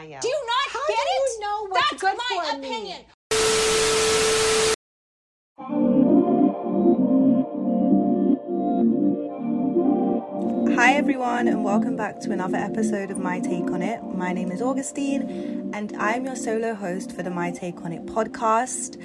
Maya. 0.00 0.18
Do 0.22 0.28
you 0.28 0.46
not 0.46 0.72
How 0.72 0.86
get 0.88 0.96
do 0.96 1.02
it? 1.02 1.30
you 1.30 1.40
know 1.40 1.66
what's 1.68 1.90
That's 1.90 2.02
good 2.02 2.16
my 2.16 2.52
for 2.52 2.58
me? 2.58 2.68
opinion. 2.68 3.00
Hi, 10.74 10.94
everyone, 10.94 11.48
and 11.48 11.62
welcome 11.62 11.96
back 11.96 12.18
to 12.20 12.32
another 12.32 12.56
episode 12.56 13.10
of 13.10 13.18
My 13.18 13.40
Take 13.40 13.70
on 13.70 13.82
It. 13.82 14.02
My 14.02 14.32
name 14.32 14.50
is 14.50 14.62
Augustine, 14.62 15.70
and 15.74 15.94
I'm 15.98 16.24
your 16.24 16.36
solo 16.36 16.72
host 16.74 17.12
for 17.12 17.22
the 17.22 17.28
My 17.30 17.50
Take 17.50 17.82
on 17.82 17.92
It 17.92 18.06
podcast. 18.06 18.96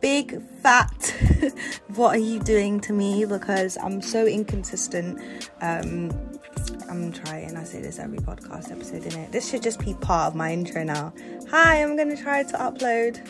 Big 0.00 0.40
fat, 0.62 1.14
what 1.88 2.16
are 2.16 2.20
you 2.20 2.40
doing 2.40 2.80
to 2.80 2.94
me? 2.94 3.26
Because 3.26 3.76
I'm 3.82 4.00
so 4.00 4.26
inconsistent. 4.26 5.20
Um, 5.60 6.10
I'm 6.88 7.12
trying, 7.12 7.54
I 7.54 7.64
say 7.64 7.82
this 7.82 7.98
every 7.98 8.18
podcast 8.18 8.72
episode 8.72 9.04
in 9.04 9.12
it. 9.18 9.30
This 9.30 9.50
should 9.50 9.62
just 9.62 9.78
be 9.78 9.92
part 9.94 10.28
of 10.28 10.34
my 10.34 10.52
intro 10.52 10.82
now. 10.84 11.12
Hi, 11.50 11.82
I'm 11.82 11.96
to 11.98 12.16
try 12.16 12.42
to 12.44 12.56
upload. 12.56 13.20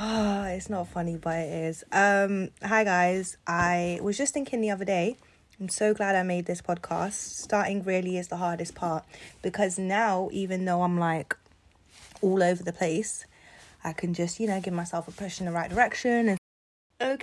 Oh, 0.00 0.42
it's 0.48 0.68
not 0.68 0.88
funny, 0.88 1.16
but 1.16 1.38
it 1.38 1.52
is. 1.66 1.84
Um, 1.92 2.50
hi 2.62 2.82
guys. 2.82 3.36
I 3.46 4.00
was 4.02 4.18
just 4.18 4.34
thinking 4.34 4.60
the 4.60 4.70
other 4.70 4.84
day. 4.84 5.18
I'm 5.60 5.68
so 5.68 5.94
glad 5.94 6.16
I 6.16 6.24
made 6.24 6.46
this 6.46 6.60
podcast. 6.60 7.12
Starting 7.12 7.84
really 7.84 8.18
is 8.18 8.26
the 8.26 8.38
hardest 8.38 8.74
part 8.74 9.04
because 9.40 9.78
now, 9.78 10.28
even 10.32 10.64
though 10.64 10.82
I'm 10.82 10.98
like 10.98 11.36
all 12.22 12.42
over 12.42 12.62
the 12.62 12.72
place, 12.72 13.24
I 13.84 13.92
can 13.92 14.14
just 14.14 14.40
you 14.40 14.48
know 14.48 14.60
give 14.60 14.74
myself 14.74 15.06
a 15.06 15.12
push 15.12 15.38
in 15.38 15.46
the 15.46 15.52
right 15.52 15.70
direction. 15.70 16.28
And 16.30 16.38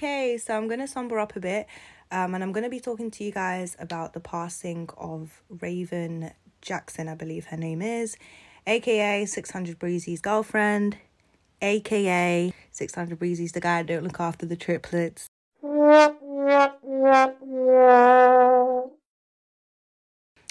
okay, 0.04 0.38
so 0.38 0.58
I'm 0.58 0.68
gonna 0.68 0.88
somber 0.88 1.18
up 1.18 1.38
a 1.38 1.40
bit, 1.40 1.66
um, 2.12 2.36
and 2.36 2.44
I'm 2.44 2.52
gonna 2.52 2.70
be 2.70 2.82
talking 2.82 3.10
to 3.12 3.24
you 3.24 3.32
guys 3.32 3.78
about 3.80 4.12
the 4.12 4.20
passing 4.20 4.90
of 4.98 5.42
Raven 5.50 6.32
Jackson, 6.62 7.08
I 7.08 7.16
believe 7.16 7.46
her 7.46 7.58
name 7.58 7.82
is, 7.82 8.18
aka 8.68 9.26
600 9.26 9.80
Breezy's 9.80 10.20
girlfriend 10.20 10.98
aka 11.62 12.54
600 12.72 13.18
Breezy's 13.18 13.54
the 13.54 13.62
guy 13.62 13.84
don't 13.84 14.04
look 14.04 14.20
after 14.20 14.46
the 14.46 14.58
triplets. 14.58 15.28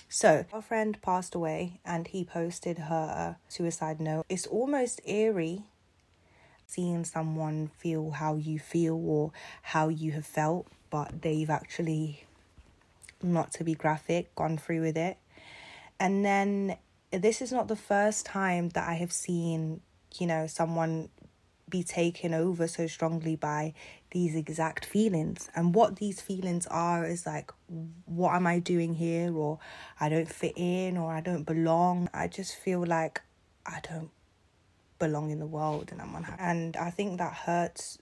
So, 0.08 0.46
our 0.52 0.62
friend 0.62 0.98
passed 1.02 1.34
away 1.34 1.80
and 1.84 2.06
he 2.06 2.24
posted 2.24 2.78
her 2.78 3.36
suicide 3.48 4.00
note. 4.00 4.24
It's 4.30 4.46
almost 4.46 5.02
eerie 5.04 5.64
seeing 6.72 7.04
someone 7.04 7.70
feel 7.78 8.10
how 8.10 8.36
you 8.36 8.58
feel 8.58 8.94
or 8.94 9.32
how 9.62 9.88
you 9.88 10.12
have 10.12 10.26
felt, 10.26 10.66
but 10.90 11.22
they've 11.22 11.50
actually, 11.50 12.24
not 13.22 13.52
to 13.52 13.64
be 13.64 13.74
graphic, 13.74 14.34
gone 14.34 14.58
through 14.58 14.80
with 14.80 14.96
it. 14.96 15.16
And 16.00 16.24
then 16.24 16.76
this 17.10 17.42
is 17.42 17.52
not 17.52 17.68
the 17.68 17.76
first 17.76 18.24
time 18.26 18.70
that 18.70 18.88
I 18.88 18.94
have 18.94 19.12
seen 19.12 19.80
you 20.20 20.26
know, 20.26 20.46
someone 20.46 21.08
be 21.68 21.82
taken 21.82 22.34
over 22.34 22.68
so 22.68 22.86
strongly 22.86 23.36
by 23.36 23.72
these 24.10 24.34
exact 24.36 24.84
feelings. 24.84 25.48
And 25.54 25.74
what 25.74 25.96
these 25.96 26.20
feelings 26.20 26.66
are 26.66 27.04
is 27.06 27.24
like, 27.24 27.50
what 28.04 28.34
am 28.34 28.46
I 28.46 28.58
doing 28.58 28.94
here? 28.94 29.34
Or 29.34 29.58
I 29.98 30.08
don't 30.08 30.28
fit 30.28 30.52
in, 30.56 30.96
or 30.96 31.12
I 31.12 31.20
don't 31.20 31.44
belong. 31.44 32.08
I 32.12 32.28
just 32.28 32.56
feel 32.56 32.84
like 32.84 33.22
I 33.64 33.80
don't 33.88 34.10
belong 35.02 35.30
in 35.30 35.38
the 35.40 35.46
world 35.46 35.88
and 35.90 36.00
I'm 36.00 36.14
unhappy. 36.14 36.40
And 36.40 36.76
I 36.76 36.90
think 36.90 37.18
that 37.18 37.32
hurts 37.32 37.98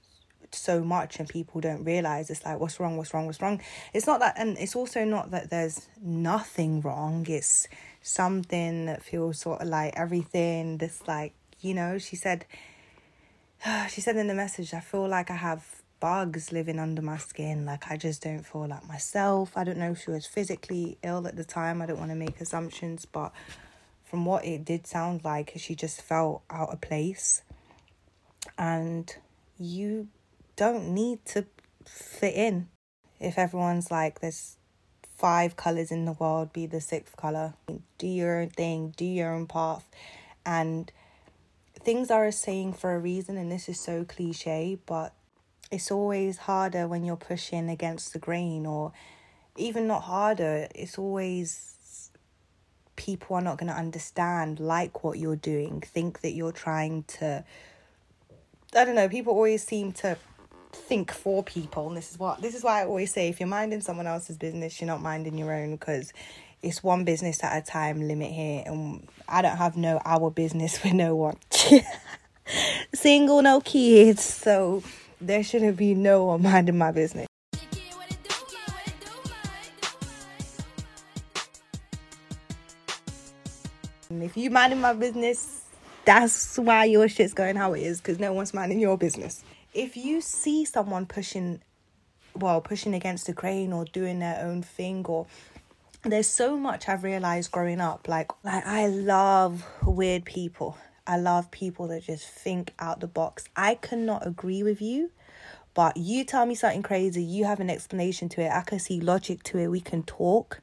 so 0.52 0.82
much 0.82 1.18
and 1.18 1.28
people 1.28 1.60
don't 1.60 1.84
realize 1.84 2.28
it's 2.28 2.44
like 2.44 2.58
what's 2.58 2.80
wrong 2.80 2.96
what's 2.96 3.14
wrong 3.14 3.26
what's 3.26 3.40
wrong? 3.40 3.60
It's 3.94 4.06
not 4.06 4.20
that 4.20 4.34
and 4.36 4.58
it's 4.58 4.76
also 4.76 5.04
not 5.04 5.30
that 5.30 5.50
there's 5.50 5.88
nothing 6.02 6.80
wrong. 6.80 7.26
It's 7.28 7.68
something 8.02 8.86
that 8.86 9.02
feels 9.02 9.38
sort 9.38 9.62
of 9.62 9.68
like 9.68 9.94
everything 9.96 10.78
this 10.78 11.06
like 11.06 11.34
you 11.60 11.74
know 11.74 11.98
she 11.98 12.16
said 12.16 12.46
she 13.90 14.00
said 14.00 14.16
in 14.16 14.26
the 14.26 14.34
message 14.34 14.72
i 14.72 14.80
feel 14.80 15.06
like 15.06 15.30
i 15.30 15.36
have 15.36 15.62
bugs 16.00 16.50
living 16.50 16.78
under 16.78 17.02
my 17.02 17.18
skin. 17.18 17.66
Like 17.66 17.90
i 17.90 17.96
just 17.96 18.22
don't 18.22 18.44
feel 18.44 18.66
like 18.66 18.86
myself. 18.88 19.52
I 19.56 19.64
don't 19.64 19.78
know 19.78 19.92
if 19.92 20.02
she 20.02 20.10
was 20.10 20.26
physically 20.26 20.98
ill 21.02 21.26
at 21.26 21.36
the 21.36 21.44
time. 21.44 21.80
I 21.80 21.86
don't 21.86 21.98
want 21.98 22.10
to 22.10 22.16
make 22.16 22.40
assumptions 22.40 23.04
but 23.04 23.32
from 24.10 24.24
what 24.24 24.44
it 24.44 24.64
did 24.64 24.88
sound 24.88 25.24
like 25.24 25.52
she 25.56 25.76
just 25.76 26.02
felt 26.02 26.42
out 26.50 26.70
of 26.70 26.80
place. 26.80 27.42
And 28.58 29.14
you 29.56 30.08
don't 30.56 30.92
need 30.92 31.24
to 31.26 31.46
fit 31.86 32.34
in. 32.34 32.68
If 33.20 33.38
everyone's 33.38 33.90
like 33.90 34.20
there's 34.20 34.56
five 35.16 35.54
colors 35.54 35.92
in 35.92 36.06
the 36.06 36.12
world 36.12 36.52
be 36.52 36.64
the 36.64 36.80
sixth 36.80 37.14
color 37.14 37.52
do 37.98 38.06
your 38.06 38.40
own 38.40 38.48
thing 38.48 38.92
do 38.96 39.04
your 39.04 39.32
own 39.32 39.46
path. 39.46 39.88
And 40.44 40.90
things 41.78 42.10
are 42.10 42.26
a 42.26 42.32
saying 42.32 42.72
for 42.72 42.94
a 42.94 42.98
reason 42.98 43.36
and 43.36 43.52
this 43.52 43.68
is 43.68 43.78
so 43.78 44.04
cliche 44.04 44.78
but 44.86 45.14
it's 45.70 45.90
always 45.90 46.38
harder 46.38 46.88
when 46.88 47.04
you're 47.04 47.16
pushing 47.16 47.68
against 47.68 48.12
the 48.12 48.18
grain 48.18 48.66
or 48.66 48.92
even 49.56 49.86
not 49.86 50.02
harder 50.02 50.66
it's 50.74 50.98
always 50.98 51.76
people 53.00 53.34
are 53.34 53.40
not 53.40 53.56
going 53.56 53.72
to 53.72 53.78
understand 53.78 54.60
like 54.60 55.02
what 55.02 55.18
you're 55.18 55.34
doing 55.34 55.80
think 55.80 56.20
that 56.20 56.32
you're 56.32 56.52
trying 56.52 57.02
to 57.04 57.42
i 58.76 58.84
don't 58.84 58.94
know 58.94 59.08
people 59.08 59.32
always 59.32 59.64
seem 59.64 59.90
to 59.90 60.18
think 60.72 61.10
for 61.10 61.42
people 61.42 61.88
and 61.88 61.96
this 61.96 62.12
is 62.12 62.18
what 62.18 62.42
this 62.42 62.54
is 62.54 62.62
why 62.62 62.82
i 62.82 62.84
always 62.84 63.10
say 63.10 63.30
if 63.30 63.40
you're 63.40 63.48
minding 63.48 63.80
someone 63.80 64.06
else's 64.06 64.36
business 64.36 64.78
you're 64.78 64.86
not 64.86 65.00
minding 65.00 65.38
your 65.38 65.50
own 65.50 65.70
because 65.70 66.12
it's 66.62 66.82
one 66.82 67.04
business 67.04 67.42
at 67.42 67.56
a 67.56 67.64
time 67.64 68.06
limit 68.06 68.30
here 68.30 68.62
and 68.66 69.08
i 69.26 69.40
don't 69.40 69.56
have 69.56 69.78
no 69.78 69.98
our 70.04 70.30
business 70.30 70.78
with 70.84 70.92
no 70.92 71.16
one. 71.16 71.38
Single 72.94 73.40
no 73.40 73.62
kids 73.62 74.22
so 74.22 74.82
there 75.22 75.42
shouldn't 75.42 75.78
be 75.78 75.94
no 75.94 76.26
one 76.26 76.42
minding 76.42 76.76
my 76.76 76.92
business 76.92 77.29
if 84.30 84.36
you 84.36 84.50
minding 84.50 84.80
my 84.80 84.92
business 84.92 85.64
that's 86.04 86.56
why 86.58 86.84
your 86.84 87.08
shit's 87.08 87.34
going 87.34 87.56
how 87.56 87.74
it 87.74 87.82
is 87.82 88.00
because 88.00 88.18
no 88.18 88.32
one's 88.32 88.54
minding 88.54 88.80
your 88.80 88.96
business 88.96 89.44
if 89.74 89.96
you 89.96 90.20
see 90.20 90.64
someone 90.64 91.04
pushing 91.04 91.60
well 92.34 92.60
pushing 92.60 92.94
against 92.94 93.26
the 93.26 93.32
grain 93.32 93.72
or 93.72 93.84
doing 93.86 94.20
their 94.20 94.40
own 94.44 94.62
thing 94.62 95.04
or 95.06 95.26
there's 96.02 96.28
so 96.28 96.56
much 96.56 96.88
I've 96.88 97.04
realized 97.04 97.52
growing 97.52 97.80
up. 97.80 98.08
Like, 98.08 98.30
like 98.42 98.66
I 98.66 98.86
love 98.86 99.64
weird 99.84 100.24
people. 100.24 100.78
I 101.06 101.18
love 101.18 101.50
people 101.50 101.88
that 101.88 102.04
just 102.04 102.26
think 102.26 102.72
out 102.78 103.00
the 103.00 103.06
box. 103.06 103.44
I 103.56 103.74
cannot 103.74 104.26
agree 104.26 104.62
with 104.62 104.80
you, 104.80 105.10
but 105.74 105.96
you 105.96 106.24
tell 106.24 106.46
me 106.46 106.54
something 106.54 106.82
crazy, 106.82 107.22
you 107.22 107.44
have 107.44 107.60
an 107.60 107.70
explanation 107.70 108.28
to 108.30 108.42
it. 108.42 108.50
I 108.50 108.62
can 108.62 108.78
see 108.78 109.00
logic 109.00 109.42
to 109.44 109.58
it. 109.58 109.68
We 109.68 109.80
can 109.80 110.02
talk. 110.02 110.60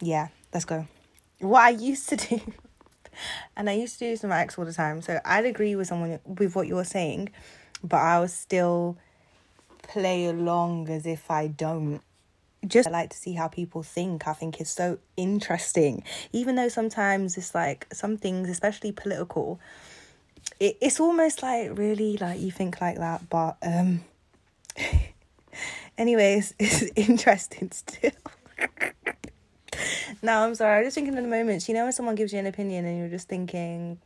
Yeah, 0.00 0.28
let's 0.52 0.64
go. 0.64 0.86
What 1.40 1.62
I 1.62 1.70
used 1.70 2.08
to 2.10 2.16
do, 2.16 2.40
and 3.56 3.68
I 3.68 3.74
used 3.74 3.98
to 3.98 4.16
do 4.16 4.26
my 4.26 4.40
ex 4.40 4.58
all 4.58 4.64
the 4.64 4.72
time. 4.72 5.02
So 5.02 5.20
I'd 5.24 5.44
agree 5.44 5.76
with 5.76 5.88
someone 5.88 6.18
with 6.24 6.54
what 6.54 6.66
you're 6.66 6.84
saying, 6.84 7.30
but 7.82 7.98
I 7.98 8.20
will 8.20 8.28
still 8.28 8.96
play 9.82 10.26
along 10.26 10.88
as 10.88 11.06
if 11.06 11.30
I 11.30 11.46
don't 11.46 12.00
just 12.66 12.88
I 12.88 12.92
like 12.92 13.10
to 13.10 13.16
see 13.16 13.34
how 13.34 13.48
people 13.48 13.82
think. 13.82 14.26
I 14.26 14.32
think 14.32 14.60
it's 14.60 14.70
so 14.70 14.98
interesting. 15.16 16.02
Even 16.32 16.56
though 16.56 16.68
sometimes 16.68 17.36
it's 17.36 17.54
like 17.54 17.86
some 17.92 18.16
things, 18.16 18.48
especially 18.48 18.92
political, 18.92 19.60
it, 20.60 20.76
it's 20.80 21.00
almost 21.00 21.42
like 21.42 21.76
really 21.76 22.16
like 22.16 22.40
you 22.40 22.50
think 22.50 22.80
like 22.80 22.96
that. 22.98 23.28
But 23.28 23.56
um 23.62 24.04
anyways, 25.98 26.54
it's 26.58 26.82
interesting 26.96 27.70
still. 27.72 28.12
no, 30.24 30.40
I'm 30.40 30.54
sorry. 30.54 30.78
I'm 30.78 30.84
just 30.84 30.94
thinking 30.94 31.16
in 31.16 31.22
the 31.22 31.28
moments, 31.28 31.68
you 31.68 31.74
know 31.74 31.84
when 31.84 31.92
someone 31.92 32.14
gives 32.14 32.32
you 32.32 32.38
an 32.38 32.46
opinion 32.46 32.86
and 32.86 32.98
you're 32.98 33.10
just 33.10 33.28
thinking 33.28 33.98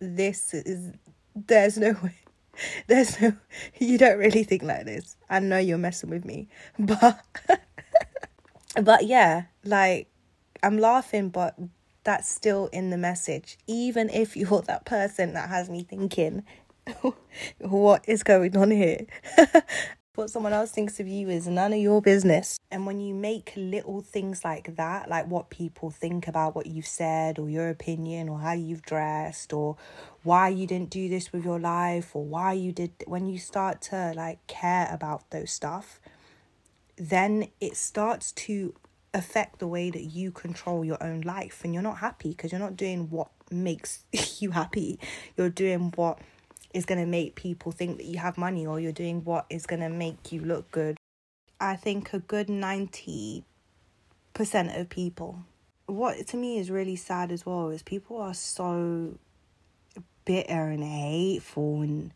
this 0.00 0.54
is 0.54 0.92
there's 1.34 1.76
no 1.78 1.92
way 2.02 2.14
there's 2.86 3.20
no 3.20 3.34
you 3.78 3.98
don't 3.98 4.18
really 4.18 4.44
think 4.44 4.62
like 4.62 4.86
this. 4.86 5.16
I 5.28 5.40
know 5.40 5.58
you're 5.58 5.78
messing 5.78 6.10
with 6.10 6.24
me. 6.24 6.48
But 6.78 7.20
but 8.82 9.04
yeah 9.04 9.42
like 9.64 10.08
i'm 10.62 10.78
laughing 10.78 11.28
but 11.28 11.54
that's 12.04 12.28
still 12.28 12.68
in 12.72 12.90
the 12.90 12.96
message. 12.96 13.58
Even 13.66 14.08
if 14.10 14.36
you're 14.36 14.62
that 14.62 14.84
person 14.84 15.34
that 15.34 15.48
has 15.48 15.68
me 15.68 15.82
thinking 15.82 16.44
what 17.58 18.04
is 18.08 18.22
going 18.22 18.56
on 18.56 18.70
here 18.70 19.06
what 20.14 20.28
someone 20.28 20.52
else 20.52 20.70
thinks 20.70 21.00
of 21.00 21.08
you 21.08 21.30
is 21.30 21.46
none 21.46 21.72
of 21.72 21.78
your 21.78 22.02
business. 22.02 22.58
And 22.70 22.86
when 22.86 23.00
you 23.00 23.14
make 23.14 23.52
little 23.56 24.02
things 24.02 24.44
like 24.44 24.76
that 24.76 25.08
like 25.08 25.26
what 25.26 25.48
people 25.48 25.90
think 25.90 26.28
about 26.28 26.54
what 26.54 26.66
you've 26.66 26.86
said 26.86 27.38
or 27.38 27.48
your 27.48 27.68
opinion 27.68 28.28
or 28.28 28.40
how 28.40 28.52
you've 28.52 28.82
dressed 28.82 29.52
or 29.52 29.76
why 30.22 30.48
you 30.48 30.66
didn't 30.66 30.90
do 30.90 31.08
this 31.08 31.32
with 31.32 31.44
your 31.44 31.58
life 31.58 32.14
or 32.14 32.24
why 32.24 32.52
you 32.52 32.72
did 32.72 32.92
when 33.06 33.26
you 33.26 33.38
start 33.38 33.80
to 33.82 34.12
like 34.14 34.46
care 34.46 34.88
about 34.92 35.30
those 35.30 35.50
stuff 35.50 36.00
then 36.96 37.48
it 37.60 37.76
starts 37.76 38.32
to 38.32 38.74
affect 39.14 39.58
the 39.58 39.66
way 39.66 39.90
that 39.90 40.02
you 40.04 40.30
control 40.30 40.84
your 40.84 41.02
own 41.02 41.20
life. 41.22 41.60
And 41.64 41.74
you're 41.74 41.82
not 41.82 41.98
happy 41.98 42.30
because 42.30 42.52
you're 42.52 42.60
not 42.60 42.76
doing 42.76 43.10
what 43.10 43.30
makes 43.50 44.04
you 44.40 44.52
happy. 44.52 44.98
You're 45.36 45.50
doing 45.50 45.92
what 45.96 46.18
is 46.74 46.84
going 46.84 47.00
to 47.00 47.06
make 47.06 47.34
people 47.34 47.72
think 47.72 47.98
that 47.98 48.06
you 48.06 48.18
have 48.18 48.38
money 48.38 48.66
or 48.66 48.80
you're 48.80 48.92
doing 48.92 49.22
what 49.24 49.46
is 49.50 49.66
going 49.66 49.80
to 49.80 49.88
make 49.88 50.32
you 50.32 50.40
look 50.40 50.70
good 50.70 50.96
i 51.60 51.76
think 51.76 52.12
a 52.12 52.18
good 52.18 52.48
90% 52.48 53.42
of 54.74 54.88
people 54.88 55.40
what 55.86 56.26
to 56.28 56.36
me 56.36 56.58
is 56.58 56.70
really 56.70 56.96
sad 56.96 57.30
as 57.32 57.44
well 57.44 57.68
is 57.68 57.82
people 57.82 58.16
are 58.16 58.34
so 58.34 59.18
bitter 60.24 60.68
and 60.68 60.84
hateful 60.84 61.82
and 61.82 62.12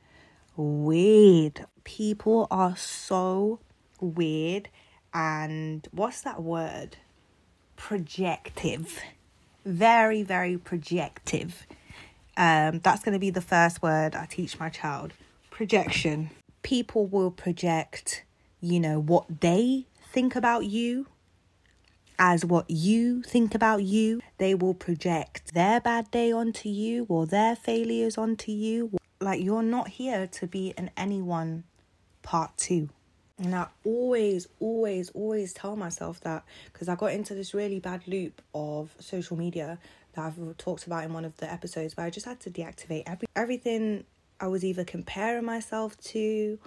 weird 0.57 1.67
people 1.85 2.47
are 2.51 2.77
so 2.77 3.59
weird 4.01 4.69
and 5.17 5.89
what's 5.93 6.21
that 6.23 6.43
word? 6.43 6.99
Projective. 7.77 9.01
Very, 9.65 10.23
very 10.23 10.59
projective. 10.59 11.67
Um, 12.37 12.81
that's 12.81 13.03
going 13.03 13.15
to 13.15 13.19
be 13.19 13.31
the 13.31 13.41
first 13.41 13.83
word 13.83 14.15
I 14.15 14.27
teach 14.27 14.59
my 14.59 14.69
child. 14.69 15.13
Projection. 15.51 16.31
People 16.63 17.07
will 17.07 17.31
project, 17.31 18.25
you 18.61 18.79
know, 18.79 19.01
what 19.01 19.41
they 19.41 19.87
think 20.13 20.37
about 20.37 20.67
you 20.67 21.07
as 22.19 22.45
what 22.45 22.69
you 22.71 23.23
think 23.23 23.55
about 23.55 23.83
you. 23.83 24.21
They 24.39 24.55
will 24.55 24.75
project 24.75 25.55
their 25.55 25.81
bad 25.81 26.11
day 26.11 26.33
onto 26.33 26.69
you 26.69 27.07
or 27.09 27.27
their 27.27 27.57
failures 27.57 28.19
onto 28.19 28.53
you. 28.53 28.91
Like, 29.21 29.43
you're 29.43 29.63
not 29.63 29.89
here 29.89 30.27
to 30.27 30.47
be 30.47 30.75
an 30.77 30.91
anyone 30.97 31.65
part 32.23 32.57
two. 32.57 32.91
And 33.39 33.55
I 33.55 33.67
always, 33.85 34.49
always, 34.61 35.11
always 35.11 35.53
tell 35.53 35.77
myself 35.77 36.21
that 36.21 36.45
because 36.73 36.89
I 36.89 36.95
got 36.95 37.13
into 37.13 37.35
this 37.35 37.53
really 37.53 37.81
bad 37.81 38.07
loop 38.07 38.41
of 38.55 38.95
social 38.99 39.37
media 39.37 39.79
that 40.15 40.25
I've 40.25 40.57
talked 40.57 40.87
about 40.87 41.05
in 41.05 41.13
one 41.13 41.27
of 41.27 41.37
the 41.37 41.51
episodes 41.51 41.97
where 41.97 42.07
I 42.07 42.11
just 42.11 42.25
had 42.25 42.41
to 42.41 42.51
deactivate 42.51 43.03
every 43.07 43.29
everything 43.37 44.05
I 44.41 44.49
was 44.49 44.65
either 44.65 44.85
comparing 44.85 45.45
myself 45.45 46.01
to 46.13 46.59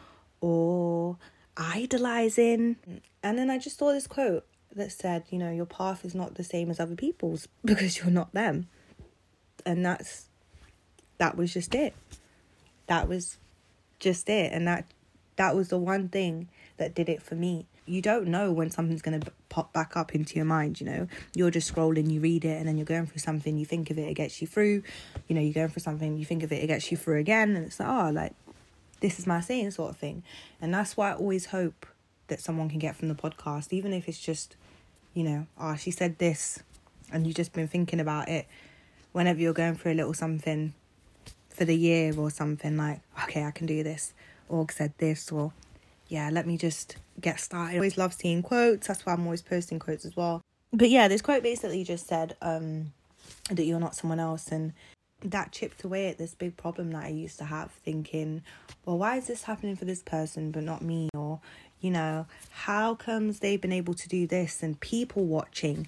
or 0.42 1.18
idolizing. 1.58 2.78
And 3.24 3.38
then 3.38 3.50
I 3.50 3.58
just 3.58 3.80
saw 3.80 3.92
this 3.92 4.06
quote 4.06 4.46
that 4.76 4.92
said, 4.92 5.24
you 5.32 5.40
know, 5.40 5.52
your 5.52 5.66
path 5.66 6.06
is 6.06 6.14
not 6.14 6.36
the 6.36 6.44
same 6.44 6.70
as 6.70 6.80
other 6.80 6.96
people's 6.96 7.48
because 7.66 7.98
you're 7.98 8.12
not 8.12 8.34
them. 8.34 8.68
And 9.66 9.84
that's 9.84 10.28
that 11.18 11.36
was 11.36 11.52
just 11.52 11.74
it. 11.74 11.96
That 12.86 13.08
was 13.08 13.38
just 14.00 14.30
it. 14.30 14.54
And 14.54 14.68
that 14.68 14.86
that 15.36 15.56
was 15.56 15.70
the 15.70 15.78
one 15.78 16.10
thing 16.10 16.50
that 16.80 16.96
did 16.96 17.08
it 17.08 17.22
for 17.22 17.36
me. 17.36 17.68
You 17.86 18.02
don't 18.02 18.28
know 18.28 18.52
when 18.52 18.70
something's 18.70 19.02
going 19.02 19.20
to 19.20 19.32
pop 19.50 19.72
back 19.74 19.96
up 19.96 20.14
into 20.14 20.36
your 20.36 20.46
mind, 20.46 20.80
you 20.80 20.86
know. 20.86 21.08
You're 21.34 21.52
just 21.52 21.74
scrolling, 21.74 22.12
you 22.12 22.20
read 22.20 22.46
it, 22.46 22.58
and 22.58 22.68
then 22.68 22.78
you're 22.78 22.86
going 22.86 23.06
through 23.08 23.20
something, 23.20 23.58
you 23.58 23.66
think 23.66 23.90
of 23.90 23.98
it, 23.98 24.10
it 24.10 24.14
gets 24.16 24.42
you 24.42 24.48
through. 24.48 24.84
You 25.28 25.36
know, 25.36 25.42
you're 25.42 25.54
going 25.54 25.70
through 25.70 25.82
something, 25.82 26.18
you 26.18 26.26
think 26.26 26.44
of 26.44 26.52
it, 26.52 26.64
it 26.64 26.68
gets 26.68 26.92
you 26.92 26.98
through 26.98 27.20
again, 27.20 27.56
and 27.56 27.66
it's 27.66 27.80
like, 27.80 27.90
oh, 27.90 28.10
like, 28.12 28.34
this 29.00 29.18
is 29.18 29.26
my 29.26 29.40
saying 29.40 29.72
sort 29.72 29.92
of 29.92 29.98
thing. 29.98 30.24
And 30.62 30.74
that's 30.74 30.98
why 30.98 31.12
I 31.12 31.16
always 31.16 31.48
hope 31.48 31.86
that 32.28 32.42
someone 32.42 32.70
can 32.70 32.80
get 32.80 32.96
from 32.96 33.08
the 33.08 33.16
podcast, 33.16 33.74
even 33.74 33.94
if 33.94 34.08
it's 34.08 34.20
just, 34.20 34.56
you 35.14 35.24
know, 35.24 35.48
oh, 35.60 35.76
she 35.76 35.92
said 35.92 36.20
this, 36.20 36.60
and 37.12 37.26
you've 37.26 37.36
just 37.36 37.54
been 37.54 37.68
thinking 37.68 38.00
about 38.00 38.30
it 38.30 38.48
whenever 39.14 39.40
you're 39.40 39.54
going 39.54 39.76
through 39.76 39.94
a 39.94 39.96
little 39.96 40.14
something 40.14 40.74
for 41.50 41.66
the 41.66 41.76
year 41.76 42.14
or 42.18 42.30
something 42.30 42.78
like, 42.78 43.02
okay, 43.24 43.44
I 43.44 43.52
can 43.52 43.66
do 43.66 43.82
this, 43.82 44.14
or 44.48 44.68
said 44.70 44.94
this, 45.00 45.32
or 45.32 45.52
yeah, 46.10 46.30
let 46.32 46.46
me 46.46 46.58
just 46.58 46.98
get 47.22 47.40
started. 47.40 47.74
I 47.74 47.78
always 47.78 47.98
love 47.98 48.14
seeing 48.14 48.42
quotes. 48.42 48.88
That's 48.88 49.06
why 49.06 49.14
I'm 49.14 49.24
always 49.26 49.44
posting 49.44 49.80
quotes 49.80 50.06
as 50.06 50.16
well. 50.16 50.42
But 50.74 50.90
yeah, 50.90 51.08
this 51.08 51.22
quote 51.22 51.44
basically 51.44 51.84
just 51.84 52.08
said 52.08 52.36
um, 52.42 52.92
that 53.50 53.64
you're 53.64 53.80
not 53.80 53.96
someone 53.96 54.20
else. 54.20 54.48
And 54.48 54.74
that 55.22 55.52
chipped 55.52 55.84
away 55.84 56.08
at 56.10 56.18
this 56.18 56.34
big 56.34 56.58
problem 56.58 56.92
that 56.92 57.04
I 57.04 57.10
used 57.10 57.38
to 57.40 57.46
have, 57.46 57.72
thinking, 57.72 58.42
well, 58.86 58.98
why 58.98 59.18
is 59.18 59.28
this 59.28 59.44
happening 59.44 59.76
for 59.76 59.86
this 59.86 60.02
person 60.02 60.52
but 60.52 60.64
not 60.64 60.82
me? 60.82 61.10
Or, 61.14 61.42
you 61.80 61.92
know, 61.92 62.26
how 62.50 62.96
comes 62.96 63.40
they've 63.40 63.62
been 63.62 63.72
able 63.72 63.94
to 63.94 64.10
do 64.10 64.26
this? 64.26 64.64
And 64.64 64.80
people 64.80 65.26
watching. 65.26 65.88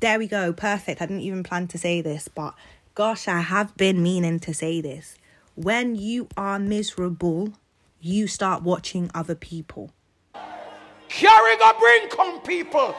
There 0.00 0.18
we 0.18 0.26
go, 0.26 0.52
perfect. 0.52 1.00
I 1.00 1.06
didn't 1.06 1.22
even 1.22 1.44
plan 1.44 1.68
to 1.68 1.78
say 1.78 2.00
this, 2.00 2.26
but 2.26 2.54
gosh, 2.96 3.28
I 3.28 3.40
have 3.40 3.76
been 3.76 4.02
meaning 4.02 4.40
to 4.40 4.52
say 4.52 4.80
this. 4.80 5.16
When 5.54 5.94
you 5.94 6.28
are 6.36 6.58
miserable, 6.58 7.52
you 8.02 8.26
start 8.26 8.64
watching 8.64 9.10
other 9.14 9.36
people. 9.36 9.92
Carrying 11.08 11.58
a 11.64 11.74
bring 11.78 12.08
come 12.08 12.40
people, 12.40 12.94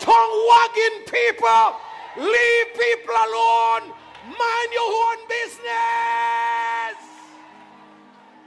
tongue 0.00 0.48
wagging 0.50 1.04
people, 1.06 1.76
leave 2.16 2.66
people 2.72 3.14
alone, 3.14 3.92
mind 4.26 4.70
your 4.72 4.90
own 4.90 5.28
business. 5.28 5.60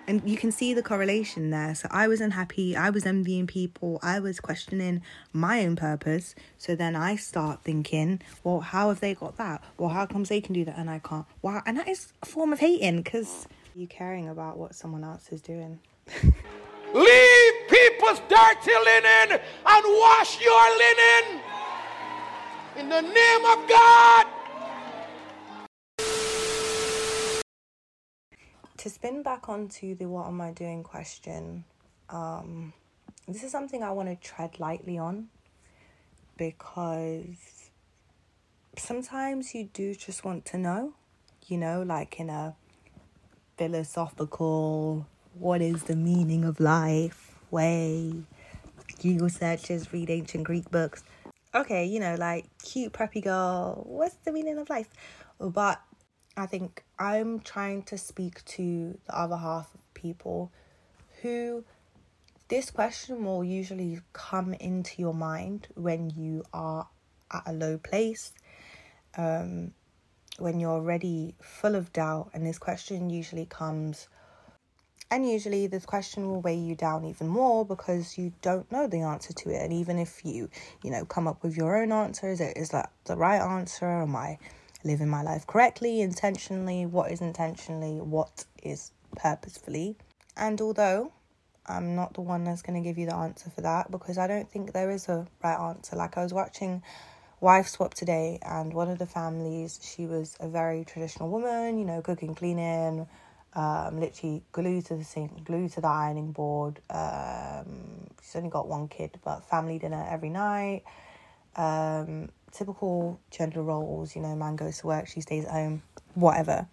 And 0.06 0.30
you 0.30 0.36
can 0.36 0.52
see 0.52 0.74
the 0.74 0.84
correlation 0.84 1.52
there. 1.52 1.74
So 1.74 1.88
I 1.90 2.10
was 2.10 2.20
unhappy, 2.20 2.76
I 2.76 2.90
was 2.90 3.06
envying 3.06 3.48
people, 3.48 4.00
I 4.04 4.20
was 4.20 4.42
questioning 4.42 5.02
my 5.32 5.64
own 5.66 5.78
purpose. 5.78 6.36
So 6.58 6.76
then 6.76 6.98
I 6.98 7.16
start 7.16 7.64
thinking, 7.64 8.22
well, 8.44 8.60
how 8.60 8.90
have 8.90 9.00
they 9.00 9.14
got 9.14 9.38
that? 9.38 9.64
Well, 9.78 9.90
how 9.90 10.06
comes 10.06 10.28
they 10.28 10.42
can 10.42 10.54
do 10.54 10.66
that 10.66 10.78
and 10.78 10.90
I 10.90 11.00
can't? 11.00 11.26
Wow, 11.42 11.62
and 11.66 11.78
that 11.78 11.88
is 11.88 12.12
a 12.22 12.26
form 12.26 12.52
of 12.52 12.60
hating 12.60 13.04
because 13.04 13.48
you 13.74 13.88
caring 13.88 14.28
about 14.28 14.58
what 14.58 14.76
someone 14.76 15.06
else 15.06 15.30
is 15.32 15.42
doing. 15.42 15.80
Leave 16.94 17.54
people's 17.70 18.20
dirty 18.30 18.76
linen 18.86 19.40
and 19.40 19.86
wash 19.86 20.42
your 20.42 20.78
linen 20.78 21.42
in 22.78 22.90
the 22.90 23.02
name 23.02 23.46
of 23.46 23.68
God. 23.68 24.28
To 28.78 28.90
spin 28.90 29.24
back 29.24 29.48
onto 29.48 29.96
the 29.96 30.06
what 30.06 30.28
am 30.28 30.42
I 30.42 30.52
doing 30.52 30.84
question, 30.84 31.64
um, 32.10 32.74
this 33.28 33.44
is 33.44 33.52
something 33.52 33.82
I 33.82 33.92
want 33.92 34.10
to 34.10 34.16
tread 34.16 34.60
lightly 34.60 34.98
on 34.98 35.30
because 36.38 37.70
sometimes 38.78 39.56
you 39.56 39.70
do 39.74 39.96
just 39.96 40.26
want 40.26 40.46
to 40.46 40.58
know, 40.58 40.94
you 41.48 41.58
know, 41.58 41.82
like 41.84 42.20
in 42.20 42.30
a 42.30 42.56
philosophical 43.58 45.08
what 45.38 45.62
is 45.62 45.84
the 45.84 45.96
meaning 45.96 46.44
of 46.44 46.60
life 46.60 47.34
way. 47.54 48.14
Google 49.02 49.30
searches, 49.30 49.94
read 49.94 50.10
ancient 50.10 50.44
Greek 50.44 50.70
books. 50.72 51.04
Okay, 51.56 51.86
you 51.86 52.00
know, 52.00 52.16
like 52.16 52.46
cute 52.64 52.92
preppy 52.92 53.24
girl, 53.24 53.84
what's 53.86 54.16
the 54.26 54.32
meaning 54.32 54.58
of 54.58 54.70
life? 54.70 54.90
But 55.40 55.82
I 56.36 56.48
think 56.48 56.84
I'm 56.98 57.40
trying 57.40 57.84
to 57.84 57.98
speak 57.98 58.44
to 58.46 58.98
the 59.06 59.18
other 59.18 59.38
half 59.38 59.74
of 59.74 59.94
people 59.94 60.52
who 61.22 61.64
this 62.48 62.72
question 62.72 63.24
will 63.24 63.44
usually 63.44 64.02
come 64.14 64.54
into 64.56 65.02
your 65.02 65.14
mind 65.14 65.68
when 65.76 66.10
you 66.10 66.44
are 66.54 66.88
at 67.32 67.44
a 67.46 67.54
low 67.54 67.78
place, 67.78 68.34
um, 69.16 69.74
when 70.40 70.60
you're 70.60 70.72
already 70.72 71.36
full 71.42 71.76
of 71.76 71.94
doubt, 71.94 72.32
and 72.34 72.46
this 72.46 72.58
question 72.58 73.10
usually 73.10 73.46
comes 73.46 74.08
and 75.14 75.30
usually, 75.30 75.68
this 75.68 75.86
question 75.86 76.28
will 76.28 76.42
weigh 76.42 76.58
you 76.58 76.74
down 76.74 77.06
even 77.06 77.28
more 77.28 77.64
because 77.64 78.18
you 78.18 78.34
don't 78.42 78.72
know 78.72 78.88
the 78.88 79.02
answer 79.02 79.32
to 79.32 79.52
it. 79.52 79.62
And 79.62 79.72
even 79.72 80.00
if 80.00 80.26
you, 80.26 80.50
you 80.84 80.90
know, 80.90 81.06
come 81.06 81.28
up 81.28 81.44
with 81.44 81.56
your 81.56 81.78
own 81.78 81.92
answer, 81.92 82.32
is 82.32 82.42
it 82.42 82.58
is 82.58 82.70
that 82.70 82.90
the 83.06 83.16
right 83.16 83.40
answer? 83.40 83.86
Am 83.86 84.16
I 84.16 84.40
living 84.84 85.08
my 85.08 85.22
life 85.22 85.46
correctly, 85.46 86.02
intentionally? 86.02 86.88
What 86.88 87.12
is 87.12 87.22
intentionally? 87.22 88.02
What 88.02 88.46
is 88.64 88.90
purposefully? 89.16 89.98
And 90.36 90.60
although 90.60 91.12
I'm 91.68 91.94
not 91.94 92.16
the 92.16 92.22
one 92.22 92.44
that's 92.44 92.64
going 92.64 92.82
to 92.82 92.90
give 92.90 92.98
you 92.98 93.06
the 93.06 93.16
answer 93.16 93.52
for 93.52 93.62
that 93.62 93.92
because 93.92 94.18
I 94.18 94.26
don't 94.26 94.50
think 94.50 94.74
there 94.74 94.90
is 94.90 95.08
a 95.10 95.28
right 95.44 95.70
answer. 95.70 95.96
Like 95.96 96.18
I 96.18 96.24
was 96.24 96.34
watching 96.34 96.82
Wife 97.40 97.68
Swap 97.68 97.94
today, 97.94 98.40
and 98.42 98.74
one 98.74 98.90
of 98.90 98.98
the 98.98 99.06
families, 99.06 99.80
she 99.84 100.08
was 100.08 100.36
a 100.40 100.48
very 100.48 100.84
traditional 100.86 101.30
woman, 101.30 101.78
you 101.78 101.86
know, 101.86 102.02
cooking, 102.02 102.34
cleaning 102.34 103.06
um, 103.56 104.00
literally 104.00 104.44
glued 104.52 104.86
to 104.88 104.96
the 104.96 105.04
sink, 105.04 105.44
glued 105.46 105.72
to 105.74 105.82
the 105.82 105.88
ironing 105.88 106.32
board. 106.32 106.80
Um, 106.90 108.08
she's 108.22 108.36
only 108.36 108.50
got 108.50 108.68
one 108.68 108.88
kid, 108.88 109.20
but 109.24 109.48
family 109.50 109.80
dinner 109.80 110.06
every 110.10 110.30
night. 110.30 110.84
Um, 111.56 112.30
typical 112.52 113.20
gender 113.30 113.62
roles, 113.62 114.16
you 114.16 114.22
know, 114.22 114.36
man 114.36 114.56
goes 114.56 114.80
to 114.80 114.88
work, 114.88 115.08
she 115.08 115.22
stays 115.22 115.46
at 115.46 115.52
home, 115.52 115.84
whatever. 116.16 116.68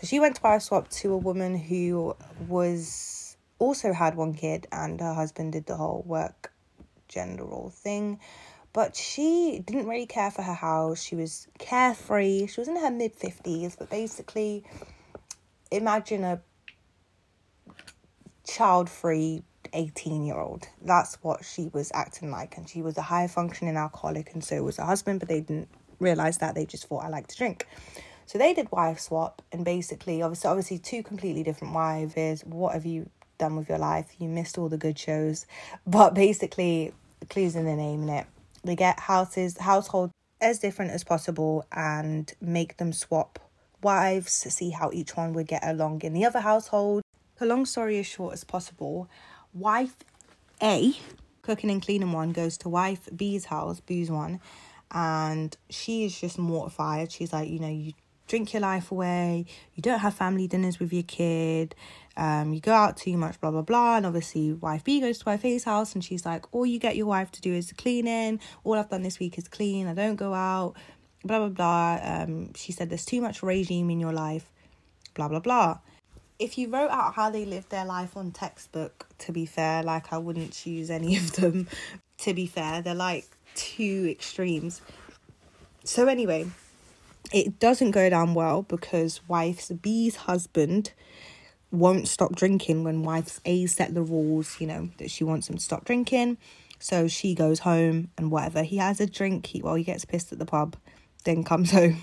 So 0.00 0.06
she 0.06 0.20
went 0.20 0.36
to 0.36 0.42
Wife 0.42 0.62
Swap 0.62 0.88
to 0.88 1.12
a 1.12 1.16
woman 1.16 1.56
who 1.56 2.16
was 2.48 3.36
also 3.58 3.92
had 3.92 4.16
one 4.16 4.34
kid, 4.34 4.66
and 4.72 5.00
her 5.00 5.14
husband 5.14 5.52
did 5.52 5.66
the 5.66 5.76
whole 5.76 6.02
work 6.06 6.52
gender 7.08 7.44
role 7.44 7.70
thing. 7.70 8.18
But 8.72 8.94
she 8.94 9.62
didn't 9.64 9.88
really 9.88 10.06
care 10.06 10.30
for 10.30 10.42
her 10.42 10.54
house. 10.54 11.02
She 11.02 11.16
was 11.16 11.48
carefree. 11.58 12.46
She 12.46 12.60
was 12.60 12.68
in 12.68 12.76
her 12.76 12.90
mid 12.90 13.18
50s, 13.18 13.78
but 13.78 13.88
basically, 13.88 14.64
imagine 15.70 16.24
a 16.24 16.40
child 18.46 18.88
free 18.88 19.42
18 19.72 20.24
year 20.24 20.38
old. 20.38 20.68
That's 20.82 21.16
what 21.22 21.44
she 21.44 21.68
was 21.72 21.90
acting 21.94 22.30
like. 22.30 22.56
And 22.56 22.68
she 22.68 22.82
was 22.82 22.96
a 22.96 23.02
high 23.02 23.26
functioning 23.26 23.76
alcoholic, 23.76 24.32
and 24.32 24.42
so 24.42 24.62
was 24.62 24.76
her 24.78 24.84
husband, 24.84 25.20
but 25.20 25.28
they 25.28 25.40
didn't 25.40 25.68
realize 25.98 26.38
that. 26.38 26.54
They 26.54 26.66
just 26.66 26.86
thought 26.86 27.04
I 27.04 27.08
like 27.08 27.26
to 27.28 27.36
drink. 27.36 27.66
So 28.26 28.38
they 28.38 28.54
did 28.54 28.72
wife 28.72 28.98
swap, 28.98 29.42
and 29.52 29.64
basically, 29.64 30.22
obviously, 30.22 30.50
obviously, 30.50 30.78
two 30.78 31.02
completely 31.02 31.42
different 31.42 31.74
wives. 31.74 32.42
What 32.44 32.74
have 32.74 32.84
you 32.84 33.08
done 33.38 33.56
with 33.56 33.68
your 33.68 33.78
life? 33.78 34.14
You 34.18 34.28
missed 34.28 34.58
all 34.58 34.68
the 34.68 34.78
good 34.78 34.98
shows, 34.98 35.46
but 35.86 36.14
basically, 36.14 36.92
clues 37.28 37.54
in 37.54 37.66
the 37.66 37.76
name 37.76 38.04
in 38.04 38.08
it. 38.08 38.26
They 38.64 38.76
get 38.76 38.98
houses, 38.98 39.58
household 39.58 40.10
as 40.40 40.58
different 40.58 40.90
as 40.90 41.04
possible, 41.04 41.66
and 41.72 42.32
make 42.40 42.78
them 42.78 42.92
swap 42.92 43.38
wives 43.82 44.40
to 44.40 44.50
see 44.50 44.70
how 44.70 44.90
each 44.92 45.16
one 45.16 45.32
would 45.34 45.46
get 45.46 45.64
along 45.66 46.02
in 46.02 46.12
the 46.12 46.24
other 46.24 46.40
household. 46.40 47.02
The 47.38 47.46
long 47.46 47.66
story 47.66 47.98
as 47.98 48.06
short 48.06 48.32
as 48.32 48.44
possible, 48.44 49.08
wife 49.52 49.96
A, 50.62 50.94
cooking 51.42 51.70
and 51.70 51.82
cleaning 51.82 52.12
one, 52.12 52.32
goes 52.32 52.56
to 52.58 52.68
wife 52.68 53.08
B's 53.14 53.44
house, 53.44 53.80
Booze 53.80 54.10
one, 54.10 54.40
and 54.90 55.56
she 55.68 56.04
is 56.04 56.18
just 56.18 56.38
mortified. 56.38 57.12
She's 57.12 57.32
like, 57.32 57.48
you 57.48 57.58
know, 57.58 57.68
you 57.68 57.92
drink 58.26 58.52
your 58.52 58.62
life 58.62 58.90
away, 58.90 59.44
you 59.74 59.82
don't 59.82 60.00
have 60.00 60.14
family 60.14 60.48
dinners 60.48 60.80
with 60.80 60.92
your 60.92 61.04
kid, 61.04 61.74
um, 62.16 62.52
you 62.52 62.60
go 62.60 62.72
out 62.72 62.96
too 62.96 63.16
much, 63.16 63.40
blah 63.40 63.50
blah 63.50 63.62
blah. 63.62 63.98
And 63.98 64.06
obviously, 64.06 64.52
wife 64.54 64.82
B 64.82 65.00
goes 65.00 65.18
to 65.18 65.24
wife 65.26 65.44
A's 65.44 65.64
house, 65.64 65.94
and 65.94 66.02
she's 66.02 66.24
like, 66.24 66.52
all 66.52 66.64
you 66.64 66.78
get 66.78 66.96
your 66.96 67.06
wife 67.06 67.30
to 67.32 67.40
do 67.40 67.52
is 67.52 67.72
cleaning. 67.72 68.40
All 68.64 68.74
I've 68.74 68.88
done 68.88 69.02
this 69.02 69.18
week 69.18 69.36
is 69.38 69.46
clean. 69.46 69.86
I 69.86 69.94
don't 69.94 70.16
go 70.16 70.32
out, 70.32 70.74
blah 71.26 71.38
blah 71.38 71.48
blah. 71.48 71.98
Um, 72.02 72.54
she 72.54 72.72
said 72.72 72.90
there's 72.90 73.04
too 73.04 73.20
much 73.20 73.42
regime 73.42 73.90
in 73.90 74.00
your 74.00 74.12
life, 74.12 74.50
blah 75.14 75.28
blah 75.28 75.40
blah. 75.40 75.78
If 76.38 76.58
you 76.58 76.68
wrote 76.68 76.90
out 76.90 77.14
how 77.14 77.30
they 77.30 77.44
lived 77.46 77.70
their 77.70 77.86
life 77.86 78.16
on 78.16 78.30
textbook, 78.30 79.06
to 79.18 79.32
be 79.32 79.46
fair, 79.46 79.82
like 79.82 80.12
I 80.12 80.18
wouldn't 80.18 80.52
choose 80.52 80.90
any 80.90 81.16
of 81.16 81.32
them. 81.32 81.68
To 82.18 82.34
be 82.34 82.46
fair, 82.46 82.82
they're 82.82 82.94
like 82.94 83.26
two 83.54 84.06
extremes. 84.10 84.80
So 85.84 86.08
anyway, 86.08 86.46
it 87.32 87.58
doesn't 87.58 87.92
go 87.92 88.08
down 88.10 88.34
well 88.34 88.62
because 88.62 89.20
wife's 89.28 89.70
B's 89.70 90.16
husband 90.16 90.92
won't 91.70 92.08
stop 92.08 92.34
drinking 92.34 92.84
when 92.84 93.02
wife's 93.02 93.40
A 93.44 93.66
set 93.66 93.94
the 93.94 94.02
rules, 94.02 94.60
you 94.60 94.66
know, 94.66 94.90
that 94.98 95.10
she 95.10 95.24
wants 95.24 95.48
him 95.48 95.56
to 95.56 95.62
stop 95.62 95.84
drinking. 95.84 96.38
So 96.78 97.08
she 97.08 97.34
goes 97.34 97.60
home 97.60 98.10
and 98.16 98.30
whatever. 98.30 98.62
He 98.62 98.76
has 98.76 99.00
a 99.00 99.06
drink, 99.06 99.46
he 99.46 99.62
well, 99.62 99.74
he 99.74 99.84
gets 99.84 100.04
pissed 100.04 100.32
at 100.32 100.38
the 100.38 100.46
pub, 100.46 100.76
then 101.26 101.44
comes 101.44 101.70
home. 101.72 102.02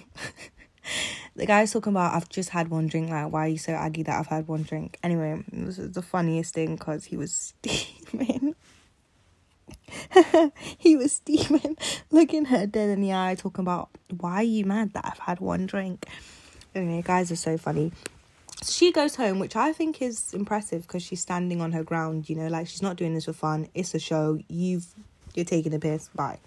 the 1.36 1.46
guy's 1.48 1.74
talking 1.74 1.94
about 1.94 2.14
I've 2.14 2.30
just 2.30 2.50
had 2.50 2.70
one 2.70 2.88
drink, 2.88 3.10
like 3.10 3.32
why 3.32 3.46
are 3.46 3.50
you 3.50 3.58
so 3.58 3.74
aggy 3.74 4.04
that 4.04 4.20
I've 4.20 4.28
had 4.28 4.48
one 4.48 4.64
drink? 4.64 5.00
Anyway, 5.02 5.44
this 5.52 5.80
is 5.80 5.94
the 5.94 6.02
funniest 6.02 6.54
thing 6.54 6.76
because 6.76 7.06
he 7.06 7.18
was 7.18 7.34
steaming. 7.34 8.56
he 10.78 10.96
was 10.96 11.14
steaming, 11.14 11.78
looking 12.12 12.46
her 12.46 12.68
dead 12.68 12.90
in 12.90 13.02
the 13.02 13.14
eye, 13.14 13.36
talking 13.36 13.64
about 13.64 13.90
why 14.20 14.36
are 14.36 14.44
you 14.44 14.66
mad 14.66 14.94
that 14.94 15.06
I've 15.06 15.20
had 15.20 15.40
one 15.40 15.66
drink? 15.66 16.06
Anyway, 16.76 17.02
guys 17.04 17.32
are 17.32 17.36
so 17.36 17.58
funny. 17.58 17.92
She 18.64 18.92
goes 18.92 19.16
home, 19.16 19.40
which 19.40 19.56
I 19.56 19.74
think 19.74 20.02
is 20.02 20.34
impressive 20.34 20.84
because 20.84 21.04
she's 21.04 21.22
standing 21.22 21.62
on 21.62 21.72
her 21.74 21.84
ground. 21.84 22.30
You 22.30 22.36
know, 22.36 22.48
like 22.48 22.68
she's 22.68 22.82
not 22.82 22.96
doing 22.96 23.14
this 23.14 23.26
for 23.26 23.34
fun. 23.34 23.68
It's 23.74 23.94
a 23.94 24.00
show. 24.00 24.40
You've 24.48 24.86
you're 25.34 25.46
taking 25.46 25.74
a 25.74 25.80
piss. 25.80 26.10
Bye. 26.16 26.40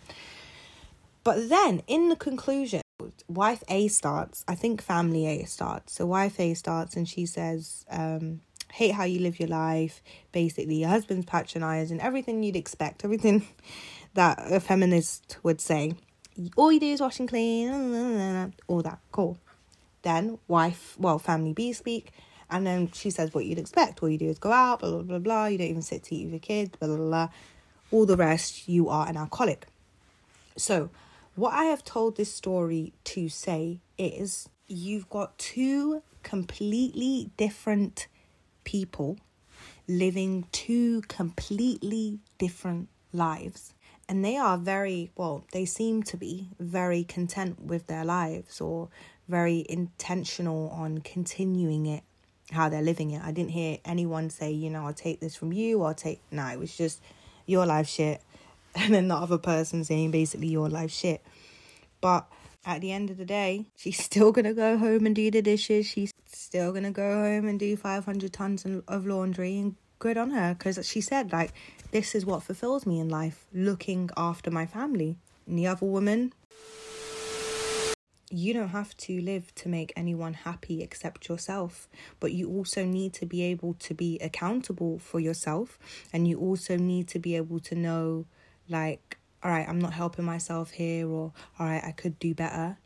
But 1.26 1.48
then 1.48 1.82
in 1.88 2.08
the 2.08 2.14
conclusion, 2.14 2.82
wife 3.26 3.64
A 3.68 3.88
starts. 3.88 4.44
I 4.46 4.54
think 4.54 4.80
family 4.80 5.26
A 5.26 5.44
starts. 5.44 5.94
So 5.94 6.06
wife 6.06 6.38
A 6.38 6.54
starts, 6.54 6.94
and 6.94 7.08
she 7.08 7.26
says, 7.26 7.84
um, 7.90 8.42
hate 8.72 8.92
how 8.92 9.02
you 9.02 9.18
live 9.18 9.40
your 9.40 9.48
life. 9.48 10.04
Basically, 10.30 10.76
your 10.76 10.88
husband's 10.88 11.26
patronizing 11.26 11.98
and 11.98 12.06
everything 12.06 12.44
you'd 12.44 12.54
expect, 12.54 13.04
everything 13.04 13.44
that 14.14 14.38
a 14.52 14.60
feminist 14.60 15.38
would 15.42 15.60
say. 15.60 15.96
All 16.56 16.70
you 16.70 16.78
do 16.78 16.92
is 16.92 17.00
wash 17.00 17.18
and 17.18 17.28
clean, 17.28 18.54
all 18.68 18.82
that. 18.82 19.00
Cool. 19.10 19.36
Then, 20.02 20.38
wife, 20.46 20.94
well, 20.96 21.18
family 21.18 21.52
B 21.52 21.72
speak. 21.72 22.12
And 22.48 22.64
then 22.64 22.92
she 22.92 23.10
says 23.10 23.34
what 23.34 23.46
you'd 23.46 23.58
expect. 23.58 24.00
All 24.00 24.08
you 24.08 24.18
do 24.18 24.28
is 24.28 24.38
go 24.38 24.52
out, 24.52 24.78
blah, 24.78 24.90
blah, 24.90 25.02
blah, 25.02 25.18
blah. 25.18 25.46
You 25.46 25.58
don't 25.58 25.66
even 25.66 25.82
sit 25.82 26.04
to 26.04 26.14
eat 26.14 26.26
with 26.26 26.34
your 26.34 26.38
kids, 26.38 26.76
blah, 26.78 26.86
blah, 26.86 26.96
blah. 26.98 27.28
All 27.90 28.06
the 28.06 28.16
rest, 28.16 28.68
you 28.68 28.88
are 28.88 29.08
an 29.08 29.16
alcoholic. 29.16 29.66
So, 30.56 30.90
what 31.36 31.54
I 31.54 31.64
have 31.64 31.84
told 31.84 32.16
this 32.16 32.32
story 32.32 32.94
to 33.04 33.28
say 33.28 33.80
is 33.96 34.48
you've 34.66 35.08
got 35.08 35.38
two 35.38 36.02
completely 36.22 37.30
different 37.36 38.08
people 38.64 39.18
living 39.88 40.46
two 40.52 41.02
completely 41.02 42.18
different 42.38 42.88
lives. 43.12 43.72
And 44.08 44.24
they 44.24 44.36
are 44.36 44.56
very, 44.56 45.10
well, 45.16 45.44
they 45.52 45.64
seem 45.64 46.02
to 46.04 46.16
be 46.16 46.50
very 46.58 47.04
content 47.04 47.60
with 47.62 47.86
their 47.86 48.04
lives 48.04 48.60
or 48.60 48.88
very 49.28 49.64
intentional 49.68 50.70
on 50.70 50.98
continuing 50.98 51.86
it, 51.86 52.04
how 52.52 52.68
they're 52.68 52.82
living 52.82 53.10
it. 53.10 53.22
I 53.22 53.32
didn't 53.32 53.50
hear 53.50 53.78
anyone 53.84 54.30
say, 54.30 54.52
you 54.52 54.70
know, 54.70 54.86
I'll 54.86 54.92
take 54.92 55.20
this 55.20 55.34
from 55.34 55.52
you, 55.52 55.80
or 55.80 55.88
I'll 55.88 55.94
take, 55.94 56.20
no, 56.30 56.46
it 56.46 56.58
was 56.58 56.76
just 56.76 57.02
your 57.46 57.66
life 57.66 57.88
shit. 57.88 58.22
And 58.76 58.94
then 58.94 59.08
the 59.08 59.16
other 59.16 59.38
person 59.38 59.82
saying 59.84 60.10
basically 60.10 60.48
your 60.48 60.68
life 60.68 60.92
shit. 60.92 61.24
But 62.00 62.28
at 62.64 62.80
the 62.82 62.92
end 62.92 63.10
of 63.10 63.16
the 63.16 63.24
day, 63.24 63.66
she's 63.74 63.98
still 63.98 64.32
gonna 64.32 64.54
go 64.54 64.76
home 64.76 65.06
and 65.06 65.16
do 65.16 65.30
the 65.30 65.42
dishes. 65.42 65.86
She's 65.86 66.12
still 66.26 66.72
gonna 66.72 66.90
go 66.90 67.22
home 67.22 67.48
and 67.48 67.58
do 67.58 67.76
500 67.76 68.32
tons 68.32 68.66
of 68.86 69.06
laundry 69.06 69.58
and 69.58 69.76
good 69.98 70.18
on 70.18 70.30
her 70.30 70.54
because 70.54 70.86
she 70.86 71.00
said, 71.00 71.32
like, 71.32 71.52
this 71.90 72.14
is 72.14 72.26
what 72.26 72.42
fulfills 72.42 72.84
me 72.84 73.00
in 73.00 73.08
life 73.08 73.46
looking 73.52 74.10
after 74.16 74.50
my 74.50 74.66
family. 74.66 75.16
And 75.46 75.58
the 75.58 75.68
other 75.68 75.86
woman, 75.86 76.34
you 78.30 78.52
don't 78.52 78.68
have 78.68 78.96
to 78.96 79.20
live 79.20 79.54
to 79.54 79.68
make 79.68 79.92
anyone 79.96 80.34
happy 80.34 80.82
except 80.82 81.28
yourself, 81.28 81.88
but 82.18 82.32
you 82.32 82.50
also 82.50 82.84
need 82.84 83.14
to 83.14 83.24
be 83.24 83.42
able 83.42 83.74
to 83.74 83.94
be 83.94 84.18
accountable 84.18 84.98
for 84.98 85.20
yourself, 85.20 85.78
and 86.12 86.26
you 86.26 86.38
also 86.38 86.76
need 86.76 87.06
to 87.08 87.20
be 87.20 87.36
able 87.36 87.60
to 87.60 87.74
know, 87.76 88.26
like, 88.68 89.18
all 89.42 89.50
right, 89.50 89.68
I'm 89.68 89.78
not 89.78 89.92
helping 89.92 90.24
myself 90.24 90.70
here, 90.72 91.08
or 91.08 91.32
all 91.58 91.66
right, 91.66 91.82
I 91.84 91.92
could 91.92 92.18
do 92.18 92.34
better. 92.34 92.78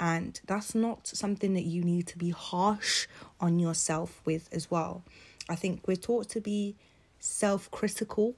And 0.00 0.40
that's 0.46 0.74
not 0.74 1.06
something 1.06 1.54
that 1.54 1.64
you 1.64 1.82
need 1.82 2.06
to 2.08 2.18
be 2.18 2.30
harsh 2.30 3.06
on 3.40 3.58
yourself 3.58 4.20
with 4.24 4.48
as 4.52 4.70
well. 4.70 5.02
I 5.48 5.56
think 5.56 5.86
we're 5.88 5.96
taught 5.96 6.28
to 6.30 6.40
be 6.40 6.76
self 7.18 7.70
critical, 7.70 8.36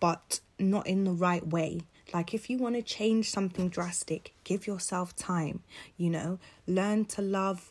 but 0.00 0.40
not 0.58 0.86
in 0.86 1.04
the 1.04 1.12
right 1.12 1.46
way. 1.46 1.82
Like, 2.12 2.32
if 2.34 2.48
you 2.48 2.58
want 2.58 2.74
to 2.74 2.82
change 2.82 3.30
something 3.30 3.68
drastic, 3.68 4.32
give 4.44 4.66
yourself 4.66 5.14
time, 5.14 5.62
you 5.96 6.08
know, 6.10 6.38
learn 6.66 7.04
to 7.06 7.22
love 7.22 7.70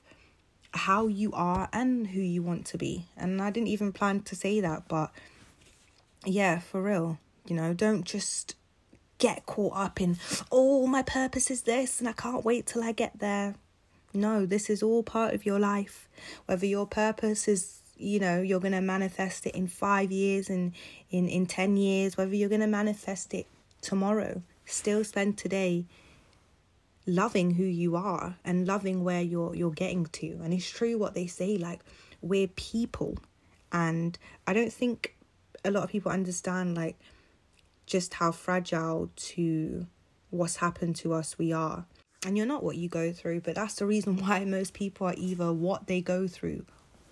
how 0.71 1.07
you 1.07 1.31
are 1.33 1.69
and 1.73 2.07
who 2.07 2.21
you 2.21 2.43
want 2.43 2.65
to 2.67 2.77
be. 2.77 3.05
And 3.17 3.41
I 3.41 3.49
didn't 3.49 3.69
even 3.69 3.91
plan 3.91 4.21
to 4.21 4.35
say 4.35 4.59
that, 4.61 4.87
but 4.87 5.11
yeah, 6.25 6.59
for 6.59 6.81
real, 6.81 7.19
you 7.47 7.55
know, 7.55 7.73
don't 7.73 8.03
just 8.03 8.55
get 9.17 9.45
caught 9.45 9.75
up 9.75 10.01
in, 10.01 10.17
oh, 10.51 10.87
my 10.87 11.01
purpose 11.01 11.49
is 11.49 11.63
this 11.63 11.99
and 11.99 12.07
I 12.07 12.13
can't 12.13 12.45
wait 12.45 12.65
till 12.65 12.83
I 12.83 12.91
get 12.91 13.19
there. 13.19 13.55
No, 14.13 14.45
this 14.45 14.69
is 14.69 14.81
all 14.81 15.03
part 15.03 15.33
of 15.33 15.45
your 15.45 15.59
life. 15.59 16.07
Whether 16.45 16.65
your 16.65 16.85
purpose 16.85 17.47
is, 17.47 17.79
you 17.97 18.19
know, 18.19 18.41
you're 18.41 18.59
going 18.59 18.73
to 18.73 18.81
manifest 18.81 19.45
it 19.45 19.55
in 19.55 19.67
five 19.67 20.11
years 20.11 20.49
and 20.49 20.73
in, 21.09 21.27
in 21.27 21.45
10 21.45 21.77
years, 21.77 22.17
whether 22.17 22.35
you're 22.35 22.49
going 22.49 22.61
to 22.61 22.67
manifest 22.67 23.33
it 23.33 23.47
tomorrow, 23.81 24.41
still 24.65 25.03
spend 25.03 25.37
today 25.37 25.85
loving 27.07 27.51
who 27.51 27.63
you 27.63 27.95
are 27.95 28.35
and 28.43 28.67
loving 28.67 29.03
where 29.03 29.21
you're 29.21 29.55
you're 29.55 29.71
getting 29.71 30.05
to 30.07 30.37
and 30.43 30.53
it's 30.53 30.69
true 30.69 30.97
what 30.97 31.13
they 31.13 31.25
say 31.25 31.57
like 31.57 31.79
we're 32.21 32.49
people 32.49 33.17
and 33.71 34.19
i 34.45 34.51
don't 34.51 34.73
think 34.73 35.15
a 35.63 35.71
lot 35.71 35.83
of 35.83 35.89
people 35.89 36.11
understand 36.11 36.75
like 36.75 36.97
just 37.87 38.15
how 38.15 38.31
fragile 38.31 39.09
to 39.15 39.87
what's 40.29 40.57
happened 40.57 40.95
to 40.97 41.13
us 41.13 41.37
we 41.39 41.51
are. 41.51 41.85
And 42.25 42.37
you're 42.37 42.45
not 42.45 42.63
what 42.63 42.75
you 42.75 42.89
go 42.89 43.11
through, 43.11 43.41
but 43.41 43.55
that's 43.55 43.75
the 43.75 43.85
reason 43.87 44.17
why 44.21 44.45
most 44.45 44.73
people 44.73 45.07
are 45.07 45.15
either 45.17 45.51
what 45.51 45.87
they 45.87 46.01
go 46.01 46.27
through 46.27 46.65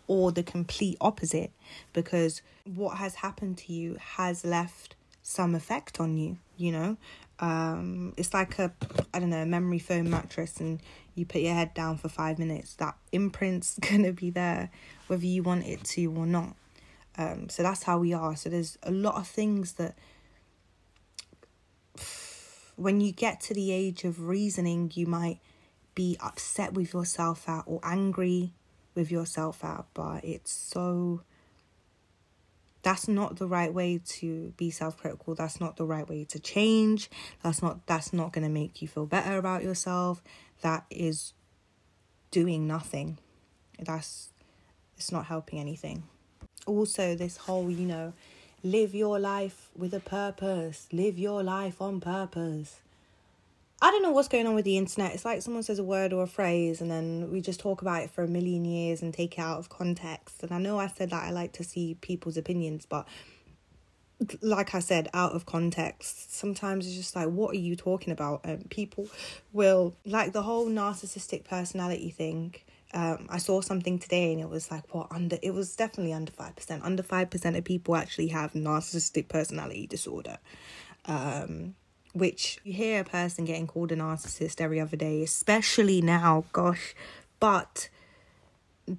or 0.07 0.31
the 0.31 0.43
complete 0.43 0.97
opposite 1.01 1.51
because 1.93 2.43
what 2.65 2.97
has 2.97 3.15
happened 3.15 3.57
to 3.57 3.73
you 3.73 3.97
has 3.99 4.45
left 4.45 4.95
some 5.23 5.55
effect 5.55 5.99
on 5.99 6.17
you, 6.17 6.37
you 6.57 6.71
know? 6.71 6.97
Um, 7.39 8.13
it's 8.15 8.33
like 8.33 8.59
a, 8.59 8.71
I 9.13 9.19
don't 9.19 9.31
know, 9.31 9.41
a 9.41 9.45
memory 9.45 9.79
foam 9.79 10.09
mattress 10.09 10.59
and 10.59 10.79
you 11.15 11.25
put 11.25 11.41
your 11.41 11.53
head 11.53 11.73
down 11.73 11.97
for 11.97 12.07
five 12.07 12.37
minutes. 12.37 12.75
That 12.75 12.95
imprint's 13.11 13.79
gonna 13.89 14.13
be 14.13 14.29
there 14.29 14.69
whether 15.07 15.25
you 15.25 15.41
want 15.41 15.65
it 15.65 15.83
to 15.85 16.05
or 16.13 16.25
not. 16.25 16.55
Um, 17.17 17.49
so 17.49 17.63
that's 17.63 17.83
how 17.83 17.97
we 17.97 18.13
are. 18.13 18.35
So 18.35 18.49
there's 18.49 18.77
a 18.83 18.91
lot 18.91 19.15
of 19.15 19.27
things 19.27 19.73
that 19.73 19.95
when 22.75 23.01
you 23.01 23.11
get 23.11 23.39
to 23.41 23.53
the 23.53 23.71
age 23.71 24.03
of 24.03 24.21
reasoning, 24.21 24.91
you 24.93 25.05
might 25.05 25.39
be 25.93 26.17
upset 26.19 26.73
with 26.73 26.93
yourself 26.93 27.47
at 27.47 27.63
or 27.65 27.79
angry 27.83 28.53
with 28.93 29.11
yourself 29.11 29.63
at, 29.63 29.85
but 29.93 30.23
it's 30.23 30.51
so 30.51 31.21
that's 32.85 33.07
not 33.07 33.37
the 33.37 33.47
right 33.47 33.73
way 33.73 33.99
to 34.05 34.53
be 34.57 34.69
self-critical. 34.69 35.33
That's 35.33 35.59
not 35.59 35.75
the 35.75 35.85
right 35.85 36.07
way 36.07 36.23
to 36.25 36.39
change. 36.39 37.09
That's 37.41 37.61
not 37.61 37.87
that's 37.87 38.13
not 38.13 38.31
going 38.31 38.43
to 38.43 38.49
make 38.49 38.81
you 38.81 38.87
feel 38.87 39.07
better 39.07 39.37
about 39.37 39.63
yourself. 39.63 40.21
That 40.61 40.85
is 40.89 41.33
doing 42.29 42.67
nothing. 42.67 43.17
That's 43.79 44.29
it's 44.97 45.11
not 45.11 45.25
helping 45.25 45.59
anything. 45.59 46.03
Also 46.67 47.15
this 47.15 47.37
whole 47.37 47.71
you 47.71 47.87
know 47.87 48.13
live 48.65 48.95
your 48.95 49.19
life 49.19 49.69
with 49.77 49.93
a 49.93 49.99
purpose 49.99 50.87
live 50.91 51.17
your 51.17 51.43
life 51.43 51.81
on 51.81 51.99
purpose 52.01 52.81
I 53.81 53.91
don't 53.91 54.03
know 54.03 54.11
what's 54.11 54.29
going 54.29 54.47
on 54.47 54.55
with 54.55 54.63
the 54.63 54.77
internet. 54.77 55.13
It's 55.13 55.25
like 55.25 55.41
someone 55.41 55.61
says 55.61 55.79
a 55.79 55.83
word 55.83 56.13
or 56.13 56.23
a 56.23 56.27
phrase 56.27 56.79
and 56.79 56.89
then 56.89 57.29
we 57.29 57.41
just 57.41 57.59
talk 57.59 57.81
about 57.81 58.03
it 58.03 58.09
for 58.09 58.23
a 58.23 58.27
million 58.27 58.63
years 58.63 59.01
and 59.01 59.13
take 59.13 59.37
it 59.37 59.41
out 59.41 59.59
of 59.59 59.69
context. 59.69 60.41
And 60.43 60.51
I 60.53 60.57
know 60.59 60.79
I 60.79 60.87
said 60.87 61.09
that 61.09 61.23
I 61.23 61.31
like 61.31 61.51
to 61.53 61.63
see 61.63 61.95
people's 61.99 62.37
opinions, 62.37 62.85
but 62.87 63.05
like 64.41 64.73
I 64.73 64.79
said, 64.79 65.09
out 65.13 65.33
of 65.33 65.45
context, 65.45 66.33
sometimes 66.33 66.87
it's 66.87 66.95
just 66.95 67.15
like, 67.15 67.27
what 67.27 67.51
are 67.51 67.59
you 67.59 67.75
talking 67.75 68.11
about? 68.13 68.41
And 68.45 68.69
people 68.69 69.09
will, 69.51 69.93
like 70.05 70.31
the 70.31 70.43
whole 70.43 70.67
narcissistic 70.67 71.43
personality 71.43 72.09
thing. 72.09 72.55
Um, 72.95 73.27
I 73.29 73.37
saw 73.39 73.59
something 73.61 73.99
today 73.99 74.31
and 74.31 74.41
it 74.41 74.49
was 74.49 74.71
like, 74.71 74.93
what, 74.95 75.07
under, 75.11 75.37
it 75.43 75.53
was 75.53 75.75
definitely 75.75 76.13
under 76.13 76.31
5%. 76.31 76.79
Under 76.81 77.03
5% 77.03 77.57
of 77.57 77.63
people 77.63 77.95
actually 77.95 78.29
have 78.29 78.53
narcissistic 78.53 79.27
personality 79.27 79.85
disorder. 79.85 80.37
Um, 81.05 81.75
which 82.13 82.59
you 82.63 82.71
hear 82.71 83.01
a 83.01 83.03
person 83.03 83.43
getting 83.43 83.67
called 83.67 83.91
a 83.91 83.97
narcissist 83.97 84.61
every 84.61 84.79
other 84.79 84.95
day, 84.95 85.21
especially 85.21 86.01
now, 86.01 86.45
gosh. 86.53 86.95
But 87.41 87.89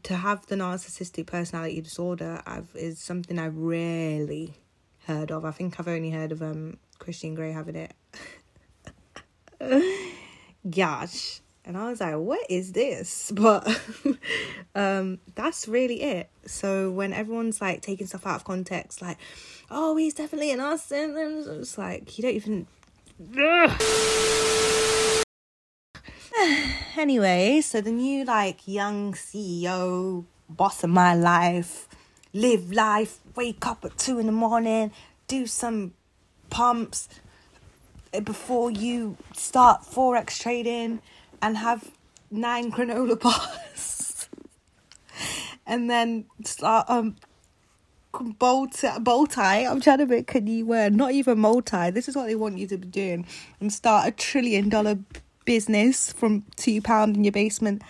to 0.02 0.16
have 0.16 0.46
the 0.46 0.56
narcissistic 0.56 1.26
personality 1.26 1.80
disorder 1.80 2.42
I've, 2.46 2.68
is 2.74 2.98
something 2.98 3.38
I 3.38 3.48
rarely 3.48 4.54
heard 5.06 5.30
of. 5.30 5.46
I 5.46 5.50
think 5.52 5.80
I've 5.80 5.88
only 5.88 6.10
heard 6.10 6.32
of 6.32 6.42
um 6.42 6.76
Christian 6.98 7.34
Grey 7.34 7.52
having 7.52 7.76
it. 7.76 7.94
Gosh. 10.70 11.40
And 11.66 11.76
I 11.76 11.90
was 11.90 12.00
like, 12.00 12.16
what 12.16 12.46
is 12.48 12.72
this? 12.72 13.32
But 13.34 13.66
um 14.74 15.18
that's 15.34 15.66
really 15.66 16.02
it. 16.02 16.30
So 16.46 16.90
when 16.90 17.12
everyone's 17.12 17.60
like 17.60 17.82
taking 17.82 18.06
stuff 18.06 18.26
out 18.26 18.36
of 18.36 18.44
context, 18.44 19.02
like, 19.02 19.18
oh, 19.70 19.96
he's 19.96 20.14
definitely 20.14 20.52
an 20.52 20.60
narcissist, 20.60 21.60
it's 21.60 21.76
like 21.76 22.16
you 22.16 22.22
don't 22.22 22.34
even 22.34 22.66
anyway, 26.96 27.60
so 27.62 27.80
the 27.80 27.90
new 27.90 28.24
like 28.24 28.68
young 28.68 29.14
CEO, 29.14 30.24
boss 30.48 30.84
of 30.84 30.90
my 30.90 31.14
life, 31.14 31.88
live 32.32 32.72
life, 32.72 33.18
wake 33.34 33.66
up 33.66 33.84
at 33.84 33.96
two 33.96 34.18
in 34.18 34.26
the 34.26 34.32
morning, 34.32 34.92
do 35.26 35.46
some 35.46 35.94
pumps 36.50 37.08
before 38.22 38.70
you 38.70 39.16
start 39.34 39.82
forex 39.82 40.38
trading 40.38 41.00
and 41.42 41.56
have 41.58 41.90
nine 42.30 42.70
granola 42.72 43.18
bars 43.20 44.28
and 45.66 45.90
then 45.90 46.24
start 46.44 46.88
um 46.88 47.16
bow 48.38 48.66
tie, 48.66 48.98
bow 48.98 49.26
tie. 49.26 49.66
I'm 49.66 49.80
trying 49.80 49.98
to 49.98 50.06
make 50.06 50.34
a 50.34 50.40
new 50.40 50.64
word, 50.64 50.94
not 50.94 51.12
even 51.12 51.38
multi. 51.38 51.90
This 51.90 52.08
is 52.08 52.16
what 52.16 52.26
they 52.26 52.34
want 52.34 52.58
you 52.58 52.66
to 52.68 52.78
be 52.78 52.88
doing 52.88 53.26
and 53.60 53.72
start 53.72 54.08
a 54.08 54.10
trillion 54.10 54.68
dollar 54.68 54.98
business 55.44 56.12
from 56.12 56.44
two 56.56 56.80
pound 56.80 57.16
in 57.16 57.24
your 57.24 57.32
basement. 57.32 57.82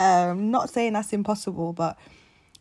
Um, 0.00 0.50
not 0.50 0.70
saying 0.70 0.94
that's 0.94 1.12
impossible, 1.12 1.72
but 1.72 1.98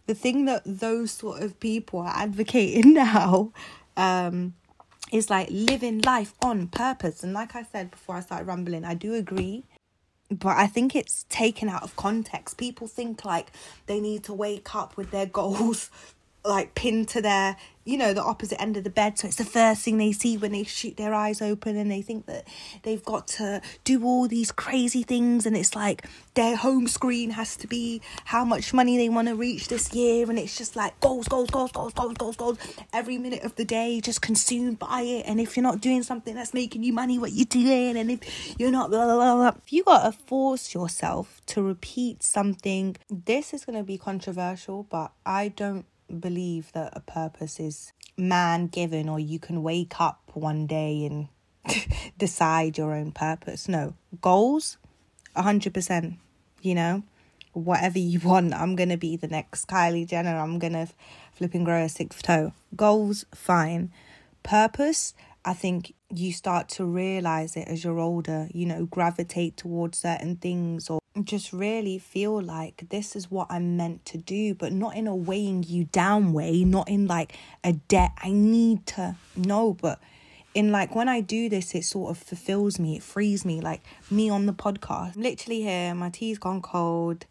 the 0.05 0.15
thing 0.15 0.45
that 0.45 0.61
those 0.65 1.11
sort 1.11 1.41
of 1.41 1.59
people 1.59 1.99
are 1.99 2.13
advocating 2.15 2.93
now, 2.95 3.51
um, 3.95 4.53
is 5.11 5.29
like 5.29 5.47
living 5.49 6.01
life 6.01 6.33
on 6.41 6.67
purpose. 6.67 7.23
And 7.23 7.33
like 7.33 7.55
I 7.55 7.63
said 7.63 7.91
before 7.91 8.15
I 8.15 8.19
started 8.19 8.45
rambling, 8.45 8.85
I 8.85 8.93
do 8.93 9.13
agree 9.13 9.63
but 10.31 10.57
I 10.57 10.67
think 10.67 10.95
it's 10.95 11.25
taken 11.29 11.69
out 11.69 11.83
of 11.83 11.95
context. 11.97 12.57
People 12.57 12.87
think 12.87 13.25
like 13.25 13.51
they 13.87 13.99
need 14.01 14.23
to 14.25 14.33
wake 14.33 14.75
up 14.75 14.97
with 14.97 15.11
their 15.11 15.25
goals 15.41 15.89
like 16.47 16.75
pinned 16.75 17.07
to 17.09 17.21
their 17.21 17.57
you 17.87 17.97
know 17.97 18.13
the 18.13 18.21
opposite 18.21 18.61
end 18.61 18.75
of 18.75 18.83
the 18.83 18.89
bed. 18.89 19.17
So 19.17 19.27
it's 19.27 19.37
the 19.37 19.45
first 19.45 19.83
thing 19.83 19.97
they 19.97 20.11
see 20.11 20.35
when 20.35 20.51
they 20.51 20.63
shoot 20.63 20.97
their 20.97 21.13
eyes 21.13 21.41
open 21.41 21.77
and 21.77 21.89
they 21.89 22.01
think 22.01 22.25
that 22.25 22.45
they've 22.83 23.03
got 23.03 23.27
to 23.39 23.61
do 23.85 24.03
all 24.03 24.27
these 24.27 24.51
crazy 24.51 25.03
things. 25.03 25.45
And 25.45 25.55
it's 25.55 25.73
like 25.73 26.05
their 26.33 26.57
home 26.57 26.87
screen 26.87 27.29
has 27.31 27.55
to 27.57 27.67
be 27.67 28.01
how 28.25 28.43
much 28.43 28.73
money 28.73 28.97
they 28.97 29.07
want 29.07 29.29
to 29.29 29.35
reach 29.35 29.69
this 29.69 29.93
year. 29.93 30.29
And 30.29 30.37
it's 30.37 30.57
just 30.57 30.75
like 30.75 30.99
goals 30.99 31.29
goals 31.29 31.49
goals 31.49 31.71
goals 31.71 31.93
goals 31.93 32.17
goals 32.17 32.35
goals 32.35 32.57
every 32.91 33.17
minute 33.17 33.43
of 33.43 33.55
the 33.55 33.63
day 33.63 34.01
just 34.01 34.21
consumed 34.21 34.79
by 34.79 35.01
it. 35.01 35.25
And 35.25 35.39
if 35.39 35.55
you're 35.55 35.63
not 35.63 35.79
doing 35.79 36.03
something 36.03 36.35
that's 36.35 36.53
making 36.53 36.83
you 36.83 36.91
money 36.91 37.17
what 37.17 37.31
you're 37.31 37.45
doing? 37.45 37.95
And 37.95 38.11
if 38.11 38.59
you're 38.59 38.71
not 38.71 38.89
blah, 38.89 39.05
blah, 39.05 39.15
blah, 39.15 39.35
blah. 39.35 39.61
if 39.63 39.71
you 39.71 39.85
got 39.85 40.03
to 40.03 40.11
force 40.11 40.73
yourself 40.73 41.41
to 41.45 41.61
repeat 41.61 42.21
something 42.21 42.97
this 43.09 43.53
is 43.53 43.63
to 43.65 43.83
be 43.83 43.97
controversial 43.97 44.83
but 44.83 45.11
i 45.25 45.49
don't 45.49 45.85
believe 46.19 46.71
that 46.73 46.93
a 46.95 46.99
purpose 46.99 47.59
is 47.59 47.93
man 48.17 48.67
given 48.67 49.07
or 49.07 49.19
you 49.19 49.39
can 49.39 49.63
wake 49.63 49.99
up 49.99 50.31
one 50.33 50.65
day 50.65 51.05
and 51.05 51.27
decide 52.17 52.77
your 52.77 52.93
own 52.93 53.11
purpose. 53.11 53.67
No, 53.67 53.93
goals, 54.21 54.77
100%, 55.35 56.17
you 56.61 56.75
know, 56.75 57.03
whatever 57.53 57.99
you 57.99 58.19
want. 58.19 58.53
I'm 58.53 58.75
going 58.75 58.89
to 58.89 58.97
be 58.97 59.15
the 59.15 59.27
next 59.27 59.67
Kylie 59.67 60.07
Jenner. 60.07 60.37
I'm 60.37 60.59
going 60.59 60.73
to 60.73 60.87
flip 61.33 61.53
and 61.53 61.65
grow 61.65 61.83
a 61.83 61.89
sixth 61.89 62.23
toe. 62.23 62.53
Goals, 62.75 63.25
fine. 63.33 63.91
Purpose, 64.43 65.13
I 65.43 65.53
think 65.53 65.93
you 66.09 66.31
start 66.31 66.69
to 66.69 66.85
realize 66.85 67.55
it 67.55 67.67
as 67.67 67.83
you're 67.83 67.99
older, 67.99 68.47
you 68.53 68.65
know, 68.65 68.85
gravitate 68.85 69.57
towards 69.57 69.97
certain 69.97 70.37
things 70.37 70.89
or 70.89 70.99
just 71.25 71.53
really 71.53 71.97
feel 71.97 72.41
like 72.41 72.89
this 72.89 73.15
is 73.15 73.31
what 73.31 73.47
I'm 73.49 73.77
meant 73.77 74.05
to 74.05 74.17
do, 74.17 74.53
but 74.53 74.71
not 74.71 74.95
in 74.95 75.07
a 75.07 75.15
weighing 75.15 75.63
you 75.63 75.85
down 75.85 76.33
way, 76.33 76.63
not 76.63 76.89
in 76.89 77.07
like 77.07 77.33
a 77.63 77.73
debt. 77.73 78.11
I 78.17 78.31
need 78.31 78.85
to 78.87 79.15
know, 79.35 79.73
but 79.73 79.99
in 80.53 80.71
like 80.71 80.95
when 80.95 81.07
I 81.07 81.21
do 81.21 81.49
this, 81.49 81.75
it 81.75 81.83
sort 81.83 82.11
of 82.11 82.17
fulfills 82.17 82.79
me, 82.79 82.97
it 82.97 83.03
frees 83.03 83.45
me. 83.45 83.61
Like 83.61 83.81
me 84.09 84.29
on 84.29 84.45
the 84.45 84.53
podcast, 84.53 85.15
I'm 85.15 85.21
literally 85.21 85.61
here, 85.61 85.93
my 85.93 86.09
tea's 86.09 86.39
gone 86.39 86.61
cold, 86.61 87.25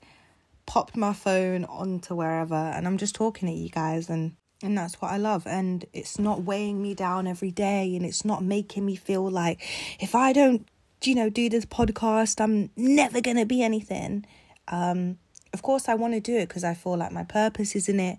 popped 0.67 0.97
my 0.97 1.13
phone 1.13 1.65
onto 1.65 2.15
wherever, 2.15 2.55
and 2.55 2.87
I'm 2.87 2.99
just 2.99 3.15
talking 3.15 3.49
to 3.49 3.55
you 3.55 3.69
guys, 3.69 4.09
and 4.09 4.37
and 4.63 4.79
that's 4.79 5.01
what 5.03 5.11
I 5.11 5.19
love. 5.19 5.47
And 5.47 5.85
it's 5.93 6.19
not 6.19 6.45
weighing 6.45 6.81
me 6.81 6.95
down 6.95 7.27
every 7.27 7.51
day, 7.51 7.95
and 7.97 8.05
it's 8.07 8.25
not 8.25 8.43
making 8.43 8.87
me 8.87 8.97
feel 8.97 9.29
like 9.29 9.61
if 10.01 10.15
I 10.15 10.33
don't 10.33 10.67
you 11.07 11.15
know, 11.15 11.31
do 11.31 11.49
this 11.49 11.65
podcast. 11.65 12.41
I'm 12.41 12.71
never 12.77 13.21
going 13.21 13.37
to 13.37 13.47
be 13.47 13.63
anything. 13.63 14.27
Um, 14.69 15.19
of 15.53 15.63
course, 15.63 15.89
I 15.89 15.95
want 15.95 16.15
to 16.15 16.21
do 16.21 16.37
it 16.37 16.49
because 16.49 16.65
I 16.65 16.75
feel 16.75 16.97
like 16.97 17.13
my 17.13 17.25
purpose 17.25 17.75
is 17.77 17.89
in 17.89 18.01
it. 18.01 18.19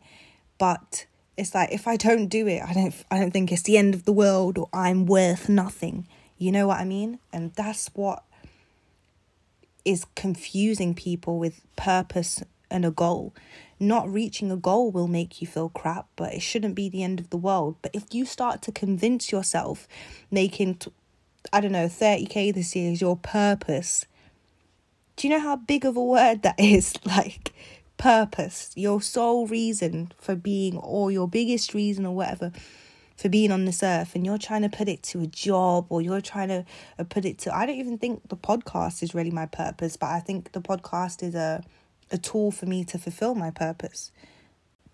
But 0.58 1.06
it's 1.38 1.54
like 1.54 1.72
if 1.72 1.88
I 1.88 1.98
don't 1.98 2.28
do 2.28 2.48
it, 2.48 2.64
I 2.64 2.74
don't, 2.74 2.96
I 3.12 3.20
don't 3.20 3.32
think 3.32 3.52
it's 3.52 3.64
the 3.64 3.78
end 3.78 3.94
of 3.94 4.06
the 4.06 4.14
world 4.14 4.58
or 4.58 4.70
I'm 4.74 5.06
worth 5.06 5.50
nothing. 5.50 6.08
You 6.38 6.52
know 6.52 6.68
what 6.68 6.80
I 6.80 6.86
mean? 6.86 7.20
And 7.34 7.54
that's 7.54 7.90
what 7.94 8.24
is 9.86 10.06
confusing 10.16 10.94
people 10.94 11.40
with 11.40 11.62
purpose 11.76 12.44
and 12.70 12.86
a 12.86 12.92
goal. 12.92 13.34
Not 13.80 14.12
reaching 14.12 14.52
a 14.52 14.58
goal 14.58 14.92
will 14.92 15.08
make 15.08 15.40
you 15.40 15.48
feel 15.48 15.70
crap, 15.70 16.08
but 16.16 16.34
it 16.34 16.42
shouldn't 16.42 16.76
be 16.76 16.90
the 16.90 17.04
end 17.04 17.20
of 17.20 17.30
the 17.30 17.38
world. 17.38 17.76
But 17.82 17.92
if 17.94 18.06
you 18.12 18.26
start 18.26 18.62
to 18.64 18.72
convince 18.72 19.32
yourself 19.32 19.88
making 20.32 20.76
t- 20.76 20.92
I 21.52 21.62
don't 21.62 21.72
know, 21.72 21.88
30k 21.88 22.54
this 22.54 22.76
year 22.76 22.92
is 22.92 23.02
your 23.02 23.16
purpose. 23.16 24.06
Do 25.16 25.28
you 25.28 25.34
know 25.34 25.40
how 25.40 25.56
big 25.56 25.86
of 25.86 25.98
a 25.98 26.04
word 26.04 26.42
that 26.44 26.56
is? 26.60 26.94
Like, 27.06 27.54
purpose, 27.98 28.72
your 28.76 29.02
sole 29.02 29.48
reason 29.48 30.12
for 30.18 30.36
being, 30.36 30.78
or 30.78 31.12
your 31.12 31.28
biggest 31.28 31.74
reason, 31.74 32.06
or 32.06 32.16
whatever, 32.16 32.52
for 33.16 33.30
being 33.30 33.52
on 33.52 33.66
this 33.66 33.82
earth. 33.82 34.14
And 34.16 34.26
you're 34.26 34.38
trying 34.38 34.62
to 34.62 34.70
put 34.70 34.88
it 34.88 35.04
to 35.04 35.22
a 35.22 35.28
job, 35.28 35.88
or 35.90 36.02
you're 36.02 36.22
trying 36.22 36.50
to 36.50 36.66
uh, 37.00 37.04
put 37.04 37.26
it 37.26 37.38
to. 37.40 37.56
I 37.56 37.66
don't 37.66 37.78
even 37.78 37.98
think 37.98 38.30
the 38.30 38.38
podcast 38.38 39.02
is 39.02 39.16
really 39.16 39.32
my 39.32 39.46
purpose, 39.46 39.98
but 39.98 40.08
I 40.08 40.20
think 40.20 40.52
the 40.52 40.62
podcast 40.62 41.24
is 41.24 41.34
a, 41.34 41.64
a 42.12 42.18
tool 42.18 42.52
for 42.52 42.66
me 42.66 42.84
to 42.86 42.98
fulfill 42.98 43.36
my 43.36 43.52
purpose 43.52 44.12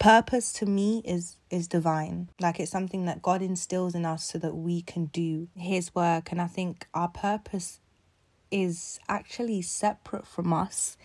purpose 0.04 0.52
to 0.52 0.66
me 0.66 1.02
is 1.06 1.38
is 1.50 1.70
divine. 1.70 2.28
Like 2.42 2.60
it's 2.60 2.70
something 2.70 3.06
that 3.06 3.22
god 3.22 3.42
instills 3.42 3.96
in 3.96 4.06
us 4.06 4.26
so 4.26 4.38
that 4.38 4.54
we 4.54 4.82
can 4.82 5.06
do 5.06 5.48
his 5.56 5.96
work. 5.96 6.30
And 6.30 6.42
i 6.42 6.48
think 6.48 6.88
our 6.94 7.08
purpose 7.08 7.80
is 8.52 9.00
actually 9.08 9.62
separate 9.62 10.28
from 10.28 10.52
us 10.52 10.98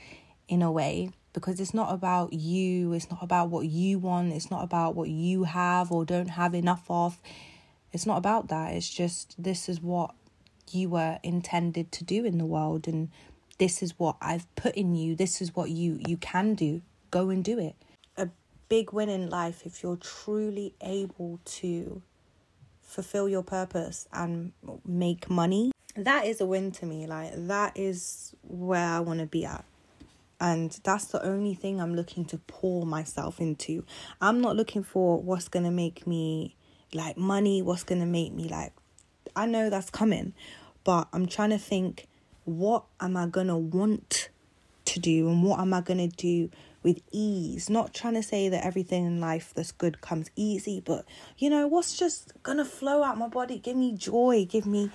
in 0.49 0.63
a 0.63 0.73
way 0.73 1.11
because 1.33 1.61
it's 1.61 1.73
not 1.73 1.95
about 1.95 2.33
you 2.33 2.93
it's 2.93 3.09
not 3.09 3.23
about 3.23 3.51
what 3.51 3.67
you 3.67 4.01
want 4.01 4.33
it's 4.33 4.51
not 4.51 4.65
about 4.65 4.97
what 4.97 5.09
you 5.09 5.45
have 5.45 5.93
or 5.93 6.05
don't 6.05 6.31
have 6.31 6.53
enough 6.53 6.85
of. 6.91 7.21
It's 7.93 8.05
not 8.05 8.19
about 8.19 8.49
that. 8.49 8.75
It's 8.75 8.91
just 8.91 9.37
this 9.39 9.69
is 9.69 9.81
what 9.81 10.13
you 10.73 10.89
were 10.89 11.21
intended 11.23 11.93
to 11.93 12.03
do 12.03 12.25
in 12.25 12.37
the 12.39 12.47
world 12.57 12.89
and 12.89 13.11
this 13.59 13.81
is 13.81 13.97
what 13.97 14.17
I've 14.21 14.53
put 14.57 14.75
in 14.75 14.97
you. 14.97 15.15
This 15.15 15.41
is 15.41 15.55
what 15.55 15.71
you 15.71 16.01
you 16.05 16.17
can 16.17 16.57
do. 16.57 16.83
Go 17.13 17.31
and 17.31 17.45
do 17.45 17.61
it 17.61 17.77
big 18.69 18.93
win 18.93 19.09
in 19.09 19.31
life 19.31 19.63
if 19.65 19.83
you're 19.83 19.97
truly 19.97 20.75
able 20.81 21.41
to 21.45 22.03
fulfill 22.83 23.29
your 23.29 23.43
purpose 23.43 24.09
and 24.13 24.53
make 24.87 25.29
money. 25.29 25.73
That 25.97 26.27
is 26.27 26.41
a 26.41 26.47
win 26.47 26.73
to 26.73 26.87
me. 26.87 27.07
Like, 27.07 27.33
that 27.35 27.77
is 27.77 28.35
where 28.43 28.87
I 28.87 29.01
want 29.01 29.21
to 29.21 29.27
be 29.27 29.45
at. 29.45 29.65
And 30.41 30.71
that's 30.85 31.07
the 31.07 31.25
only 31.25 31.55
thing 31.55 31.81
I'm 31.81 31.95
looking 31.97 32.25
to 32.27 32.39
pour 32.39 32.87
myself 32.87 33.41
into. 33.41 33.85
I'm 34.21 34.41
not 34.41 34.57
looking 34.57 34.85
for 34.85 35.21
what's 35.21 35.49
going 35.49 35.65
to 35.65 35.71
make 35.71 36.07
me 36.07 36.55
like 36.95 37.17
money, 37.17 37.61
what's 37.61 37.83
going 37.83 38.01
to 38.01 38.07
make 38.07 38.33
me 38.33 38.49
like. 38.49 38.73
I 39.35 39.47
know 39.47 39.69
that's 39.69 39.91
coming, 39.91 40.33
but 40.85 41.09
I'm 41.13 41.27
trying 41.27 41.51
to 41.51 41.59
think 41.59 42.07
what 42.45 42.85
am 43.01 43.17
I 43.17 43.27
going 43.27 43.49
to 43.49 43.57
want 43.57 44.31
to 44.87 45.01
do 45.01 45.29
and 45.29 45.43
what 45.43 45.61
am 45.61 45.75
I 45.75 45.81
going 45.81 46.09
to 46.09 46.17
do 46.17 46.51
with 46.83 47.01
ease. 47.11 47.69
Not 47.69 47.95
trying 47.95 48.15
to 48.15 48.23
say 48.23 48.49
that 48.49 48.65
everything 48.65 49.05
in 49.05 49.21
life 49.21 49.53
that's 49.55 49.73
good 49.73 50.01
comes 50.01 50.31
easy, 50.37 50.81
but 50.81 51.05
you 51.37 51.51
know, 51.51 51.67
what's 51.67 51.97
just 51.97 52.33
to 52.45 52.65
flow 52.65 53.03
out 53.03 53.19
my 53.19 53.29
body, 53.29 53.59
give 53.59 53.77
me 53.77 53.93
joy, 53.93 54.47
give 54.49 54.67
me. 54.67 54.91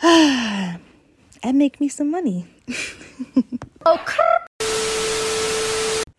and 0.02 0.78
make 1.54 1.80
me 1.80 1.88
some 1.88 2.10
money. 2.10 2.46
Oh, 3.86 3.94
okay. 3.94 4.38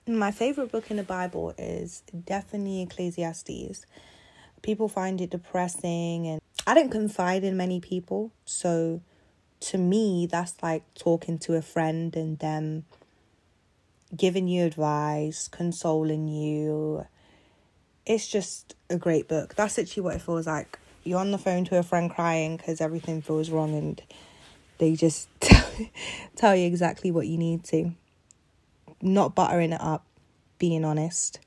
My 0.08 0.32
favorite 0.32 0.72
book 0.72 0.90
in 0.90 0.98
the 0.98 1.04
Bible 1.04 1.54
is 1.58 2.02
definitely 2.26 2.82
Ecclesiastes. 2.82 3.86
People 4.64 4.88
find 4.88 5.22
it 5.22 5.30
depressing, 5.30 6.26
and 6.26 6.42
I 6.66 6.74
don't 6.74 6.90
confide 6.90 7.44
in 7.44 7.56
many 7.58 7.80
people. 7.80 8.32
So, 8.46 9.02
to 9.60 9.78
me, 9.78 10.26
that's 10.26 10.56
like 10.64 10.84
talking 10.96 11.38
to 11.40 11.56
a 11.56 11.62
friend 11.62 12.16
and 12.16 12.40
them 12.40 12.86
giving 14.20 14.48
you 14.48 14.66
advice, 14.66 15.48
consoling 15.48 16.28
you. 16.28 17.06
It's 18.06 18.28
just 18.28 18.76
a 18.90 18.98
great 18.98 19.28
book. 19.28 19.56
That's 19.56 19.80
actually 19.80 20.04
what 20.04 20.16
it 20.16 20.22
feels 20.22 20.48
like. 20.48 20.78
You're 21.04 21.20
on 21.20 21.32
the 21.32 21.38
phone 21.38 21.66
to 21.66 21.78
a 21.80 21.84
friend 21.84 22.12
crying 22.12 22.58
because 22.58 22.82
everything 22.82 23.22
feels 23.22 23.50
wrong, 23.50 23.74
and 23.74 24.02
they 24.78 24.96
just 24.96 25.30
tell 26.36 26.56
you 26.56 26.68
exactly 26.68 27.10
what 27.10 27.28
you 27.28 27.38
need 27.38 27.64
to 27.66 27.94
not 29.02 29.36
buttering 29.36 29.72
it 29.72 29.82
up, 29.82 30.06
being 30.58 30.84
honest, 30.84 31.40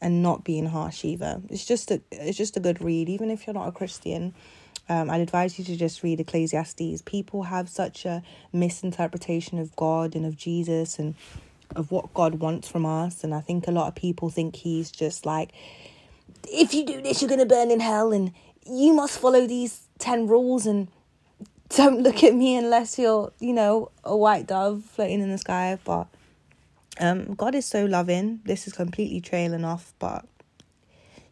and 0.00 0.22
not 0.22 0.44
being 0.44 0.66
harsh 0.66 1.04
either. 1.04 1.40
It's 1.48 1.64
just 1.64 1.90
a 1.90 2.00
it's 2.10 2.36
just 2.36 2.56
a 2.56 2.60
good 2.60 2.80
read, 2.80 3.08
even 3.08 3.30
if 3.30 3.46
you're 3.46 3.54
not 3.54 3.68
a 3.68 3.72
Christian. 3.72 4.34
Um, 4.88 5.08
I'd 5.08 5.20
advise 5.20 5.56
you 5.58 5.64
to 5.66 5.76
just 5.76 6.02
read 6.02 6.18
Ecclesiastes. 6.18 7.02
People 7.02 7.44
have 7.44 7.68
such 7.68 8.04
a 8.04 8.22
misinterpretation 8.52 9.58
of 9.58 9.76
God 9.76 10.16
and 10.16 10.26
of 10.26 10.36
Jesus 10.36 10.98
and 10.98 11.14
of 11.76 11.90
what 11.90 12.12
God 12.14 12.36
wants 12.36 12.68
from 12.68 12.86
us, 12.86 13.24
and 13.24 13.34
I 13.34 13.40
think 13.40 13.66
a 13.66 13.72
lot 13.72 13.88
of 13.88 13.94
people 13.94 14.30
think 14.30 14.56
He's 14.56 14.90
just 14.90 15.26
like, 15.26 15.52
if 16.48 16.74
you 16.74 16.84
do 16.84 17.00
this, 17.00 17.20
you're 17.20 17.28
gonna 17.28 17.46
burn 17.46 17.70
in 17.70 17.80
hell, 17.80 18.12
and 18.12 18.32
you 18.66 18.92
must 18.92 19.18
follow 19.18 19.46
these 19.46 19.88
ten 19.98 20.26
rules 20.26 20.66
and 20.66 20.88
don't 21.70 22.02
look 22.02 22.22
at 22.24 22.34
me 22.34 22.56
unless 22.56 22.98
you're, 22.98 23.32
you 23.40 23.52
know, 23.52 23.90
a 24.04 24.16
white 24.16 24.46
dove 24.46 24.84
floating 24.84 25.20
in 25.20 25.30
the 25.30 25.38
sky. 25.38 25.78
But 25.84 26.06
um, 26.98 27.34
God 27.34 27.54
is 27.54 27.66
so 27.66 27.84
loving. 27.84 28.40
This 28.44 28.66
is 28.66 28.72
completely 28.72 29.20
trailing 29.20 29.64
off, 29.64 29.92
but 29.98 30.24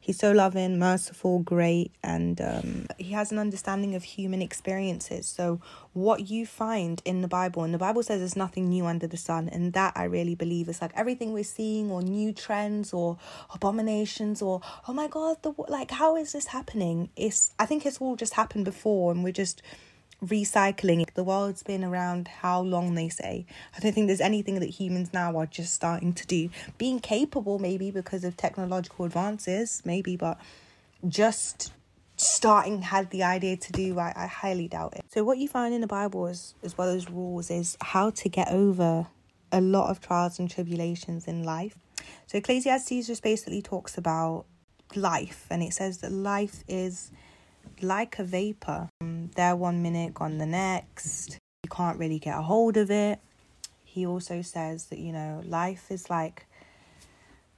He's 0.09 0.17
so 0.17 0.33
loving, 0.33 0.79
merciful, 0.79 1.41
great, 1.41 1.93
and 2.03 2.41
um, 2.41 2.87
he 2.97 3.13
has 3.13 3.31
an 3.31 3.39
understanding 3.39 3.95
of 3.95 4.05
human 4.05 4.41
experiences. 4.41 5.27
So, 5.27 5.61
what 5.93 6.31
you 6.31 6.47
find 6.47 7.03
in 7.05 7.21
the 7.21 7.29
Bible, 7.29 7.63
and 7.63 7.75
the 7.75 7.79
Bible 7.79 8.03
says 8.03 8.21
there's 8.21 8.35
nothing 8.35 8.71
new 8.71 8.87
under 8.87 9.07
the 9.07 9.19
sun, 9.19 9.51
and 9.51 9.75
that 9.75 9.93
I 9.97 10.05
really 10.05 10.35
believe 10.35 10.71
is 10.71 10.81
like 10.81 10.93
everything 10.95 11.35
we're 11.35 11.45
seeing, 11.45 11.91
or 11.91 12.01
new 12.01 12.33
trends, 12.33 12.95
or 12.95 13.19
abominations, 13.53 14.41
or 14.41 14.63
oh 14.89 14.95
my 14.95 15.09
God, 15.09 15.43
the 15.43 15.53
like, 15.69 15.91
how 15.91 16.17
is 16.17 16.33
this 16.33 16.47
happening? 16.47 17.11
It's 17.15 17.53
I 17.59 17.67
think 17.67 17.85
it's 17.85 17.99
all 17.99 18.17
just 18.17 18.33
happened 18.33 18.65
before, 18.65 19.13
and 19.13 19.23
we're 19.23 19.35
just 19.35 19.61
recycling. 20.25 21.07
The 21.15 21.25
world's 21.25 21.63
been 21.63 21.85
around 21.85 22.29
how 22.29 22.61
long 22.61 22.95
they 22.95 23.09
say. 23.09 23.47
I 23.77 23.81
don't 23.81 23.93
think 23.93 24.09
there's 24.09 24.21
anything 24.21 24.59
that 24.61 24.71
humans 24.71 25.13
now 25.13 25.37
are 25.37 25.47
just 25.47 25.75
starting 25.75 26.13
to 26.15 26.27
do. 26.27 26.51
Being 26.77 27.01
capable, 27.01 27.59
maybe 27.59 27.91
because 27.91 28.25
of 28.25 28.37
technological 28.37 29.05
advances, 29.05 29.83
maybe, 29.85 30.17
but 30.17 30.39
just 31.07 31.73
starting 32.17 32.83
had 32.83 33.11
the 33.11 33.23
idea 33.23 33.57
to 33.57 33.73
do, 33.73 33.99
I, 33.99 34.13
I 34.17 34.27
highly 34.27 34.69
doubt 34.69 34.95
it. 34.97 35.05
So, 35.09 35.25
what 35.25 35.39
you 35.39 35.49
find 35.49 35.73
in 35.73 35.81
the 35.81 35.87
Bible, 35.87 36.27
is, 36.27 36.55
as 36.63 36.77
well 36.77 36.89
as 36.89 37.09
rules, 37.09 37.51
is 37.51 37.77
how 37.81 38.11
to 38.11 38.29
get 38.29 38.49
over 38.51 39.07
a 39.53 39.61
lot 39.61 39.89
of 39.91 40.01
trials 40.01 40.39
and 40.39 40.51
tribulations 40.51 41.27
in 41.27 41.45
life. 41.45 41.79
So, 42.27 42.39
Ecclesiastes 42.39 43.07
just 43.07 43.23
basically 43.23 43.63
talks 43.63 43.97
about 43.97 44.47
life, 44.97 45.47
and 45.51 45.63
it 45.63 45.73
says 45.73 45.99
that 45.99 46.11
life 46.11 46.65
is 46.67 47.13
like 47.83 48.19
a 48.19 48.25
vapor. 48.25 48.89
Um, 49.01 49.31
there 49.37 49.57
one 49.57 49.83
minute, 49.83 50.15
gone 50.15 50.39
the 50.39 50.47
next. 50.47 51.39
You 51.63 51.71
can't 51.71 51.99
really 51.99 52.19
get 52.19 52.39
a 52.39 52.43
hold 52.43 52.77
of 52.77 52.91
it. 52.91 53.19
He 53.85 54.07
also 54.07 54.43
says 54.43 54.87
that, 54.87 54.99
you 54.99 55.13
know, 55.13 55.43
life 55.45 55.91
is 55.91 56.11
like 56.11 56.47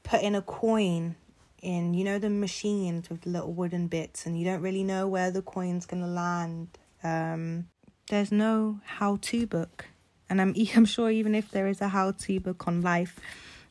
putting 0.02 0.34
a 0.34 0.42
coin 0.42 1.16
in, 1.62 1.94
you 1.94 2.04
know, 2.04 2.18
the 2.18 2.30
machines 2.30 3.10
with 3.10 3.26
little 3.26 3.52
wooden 3.52 3.86
bits, 3.86 4.26
and 4.26 4.38
you 4.38 4.44
don't 4.44 4.62
really 4.62 4.84
know 4.84 5.06
where 5.06 5.30
the 5.30 5.42
coin's 5.42 5.86
going 5.86 6.02
to 6.02 6.08
land. 6.08 6.68
Um, 7.02 7.66
there's 8.08 8.32
no 8.32 8.80
how 8.84 9.18
to 9.22 9.46
book. 9.46 9.86
And 10.28 10.40
I'm, 10.40 10.54
I'm 10.76 10.84
sure 10.84 11.10
even 11.10 11.34
if 11.34 11.50
there 11.50 11.66
is 11.66 11.80
a 11.80 11.88
how 11.88 12.12
to 12.12 12.40
book 12.40 12.66
on 12.66 12.80
life, 12.80 13.18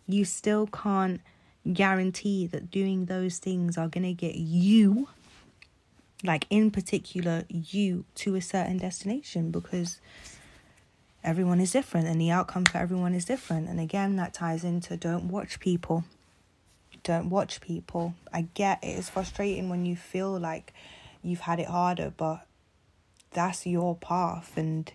you 0.08 0.26
still 0.26 0.68
can't 0.68 1.22
guarantee 1.74 2.48
that 2.48 2.72
doing 2.72 3.06
those 3.06 3.38
things 3.38 3.78
are 3.78 3.88
going 3.88 4.04
to 4.04 4.14
get 4.14 4.36
you 4.36 5.08
like 6.24 6.46
in 6.50 6.72
particular 6.72 7.44
you 7.50 8.06
to 8.16 8.36
a 8.36 8.42
certain 8.42 8.78
destination 8.78 9.52
because 9.52 10.02
everyone 11.24 11.60
is 11.60 11.72
different 11.72 12.08
and 12.08 12.20
the 12.20 12.32
outcome 12.32 12.66
for 12.66 12.78
everyone 12.78 13.14
is 13.14 13.26
different. 13.26 13.70
And 13.70 13.80
again 13.80 14.16
that 14.18 14.34
ties 14.34 14.64
into 14.64 14.98
don't 14.98 15.30
watch 15.30 15.60
people. 15.60 16.04
Don't 17.04 17.30
watch 17.30 17.62
people. 17.62 18.16
I 18.34 18.48
get 18.54 18.84
it. 18.84 19.00
Is 19.00 19.10
frustrating 19.10 19.70
when 19.70 19.86
you 19.86 19.96
feel 19.96 20.38
like 20.38 20.74
you've 21.22 21.42
had 21.42 21.60
it 21.60 21.68
harder 21.68 22.14
but 22.16 22.46
that's 23.32 23.66
your 23.66 23.96
path 23.96 24.54
and 24.58 24.92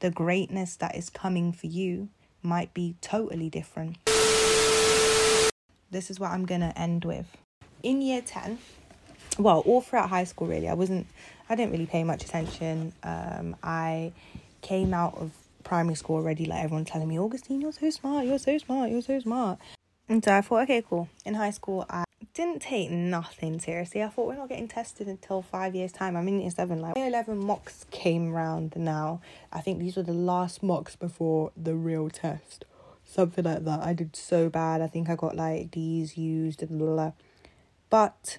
the 0.00 0.10
greatness 0.10 0.76
that 0.76 0.96
is 0.96 1.10
coming 1.10 1.52
for 1.52 1.66
you 1.66 2.08
might 2.42 2.72
be 2.72 2.96
totally 3.00 3.50
different. 3.50 3.96
This 5.90 6.08
is 6.10 6.18
what 6.20 6.30
i'm 6.30 6.46
going 6.46 6.60
to 6.60 6.76
end 6.78 7.04
with. 7.04 7.36
In 7.82 8.00
year 8.00 8.22
10 8.22 8.58
well, 9.42 9.60
all 9.60 9.80
throughout 9.80 10.08
high 10.08 10.24
school, 10.24 10.46
really, 10.46 10.68
I 10.68 10.74
wasn't, 10.74 11.06
I 11.48 11.56
didn't 11.56 11.72
really 11.72 11.86
pay 11.86 12.04
much 12.04 12.24
attention. 12.24 12.92
Um, 13.02 13.56
I 13.62 14.12
came 14.62 14.94
out 14.94 15.16
of 15.16 15.32
primary 15.64 15.94
school 15.94 16.16
already, 16.16 16.46
like 16.46 16.64
everyone 16.64 16.84
telling 16.84 17.08
me, 17.08 17.18
Augustine, 17.18 17.60
you're 17.60 17.72
so 17.72 17.90
smart, 17.90 18.26
you're 18.26 18.38
so 18.38 18.58
smart, 18.58 18.90
you're 18.90 19.02
so 19.02 19.18
smart. 19.20 19.58
And 20.08 20.24
so 20.24 20.34
I 20.34 20.40
thought, 20.40 20.62
okay, 20.64 20.82
cool. 20.88 21.08
In 21.24 21.34
high 21.34 21.50
school, 21.50 21.86
I 21.88 22.04
didn't 22.34 22.60
take 22.60 22.90
nothing 22.90 23.60
seriously. 23.60 24.02
I 24.02 24.08
thought 24.08 24.26
we're 24.26 24.36
not 24.36 24.48
getting 24.48 24.68
tested 24.68 25.06
until 25.06 25.42
five 25.42 25.74
years' 25.74 25.92
time. 25.92 26.16
I'm 26.16 26.26
in 26.28 26.40
year 26.40 26.50
seven. 26.50 26.80
Like, 26.80 26.96
year 26.96 27.06
11 27.06 27.38
mocks 27.38 27.86
came 27.90 28.32
round 28.32 28.74
now. 28.76 29.20
I 29.52 29.60
think 29.60 29.78
these 29.78 29.96
were 29.96 30.02
the 30.02 30.12
last 30.12 30.62
mocks 30.62 30.96
before 30.96 31.52
the 31.56 31.74
real 31.74 32.10
test. 32.10 32.64
Something 33.04 33.44
like 33.44 33.64
that. 33.64 33.80
I 33.80 33.92
did 33.92 34.14
so 34.16 34.48
bad. 34.48 34.80
I 34.80 34.86
think 34.86 35.08
I 35.08 35.16
got 35.16 35.34
like 35.36 35.70
D's 35.70 36.16
used, 36.16 36.62
and 36.62 36.78
blah, 36.78 36.94
blah. 36.94 37.12
But 37.88 38.38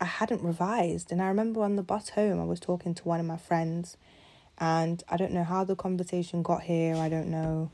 I 0.00 0.04
hadn't 0.04 0.42
revised. 0.42 1.10
And 1.10 1.20
I 1.20 1.28
remember 1.28 1.62
on 1.62 1.76
the 1.76 1.82
bus 1.82 2.10
home, 2.10 2.40
I 2.40 2.44
was 2.44 2.60
talking 2.60 2.94
to 2.94 3.02
one 3.04 3.20
of 3.20 3.26
my 3.26 3.36
friends, 3.36 3.96
and 4.58 5.02
I 5.08 5.16
don't 5.16 5.32
know 5.32 5.44
how 5.44 5.64
the 5.64 5.76
conversation 5.76 6.42
got 6.42 6.62
here. 6.62 6.96
I 6.96 7.08
don't 7.08 7.28
know 7.28 7.70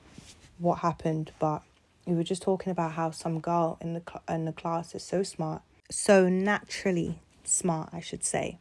what 0.59 0.79
happened, 0.81 1.33
but 1.39 1.63
we 2.07 2.15
were 2.15 2.25
just 2.25 2.43
talking 2.43 2.71
about 2.71 2.93
how 2.93 3.11
some 3.11 3.41
girl 3.41 3.79
in 3.81 3.95
the 3.95 4.03
cl- 4.07 4.23
in 4.29 4.45
the 4.45 4.53
class 4.53 4.95
is 4.95 5.03
so 5.03 5.23
smart, 5.23 5.63
so 5.91 6.29
naturally 6.29 7.19
smart, 7.45 7.91
I 7.93 8.01
should 8.01 8.25
say. 8.25 8.59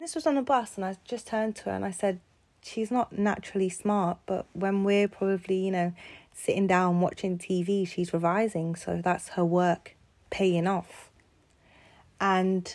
This 0.00 0.14
was 0.14 0.26
on 0.26 0.34
the 0.34 0.42
bus, 0.42 0.76
and 0.76 0.84
I 0.84 0.96
just 1.04 1.26
turned 1.26 1.56
to 1.56 1.64
her 1.64 1.72
and 1.72 1.84
I 1.84 1.90
said, 1.90 2.20
"She's 2.62 2.90
not 2.90 3.18
naturally 3.18 3.68
smart, 3.68 4.18
but 4.26 4.46
when 4.52 4.84
we're 4.84 5.08
probably, 5.08 5.56
you 5.56 5.70
know, 5.70 5.92
sitting 6.32 6.66
down 6.66 7.00
watching 7.00 7.38
TV, 7.38 7.86
she's 7.86 8.12
revising, 8.12 8.74
so 8.74 9.00
that's 9.02 9.30
her 9.30 9.44
work 9.44 9.96
paying 10.30 10.66
off." 10.66 11.10
And 12.20 12.74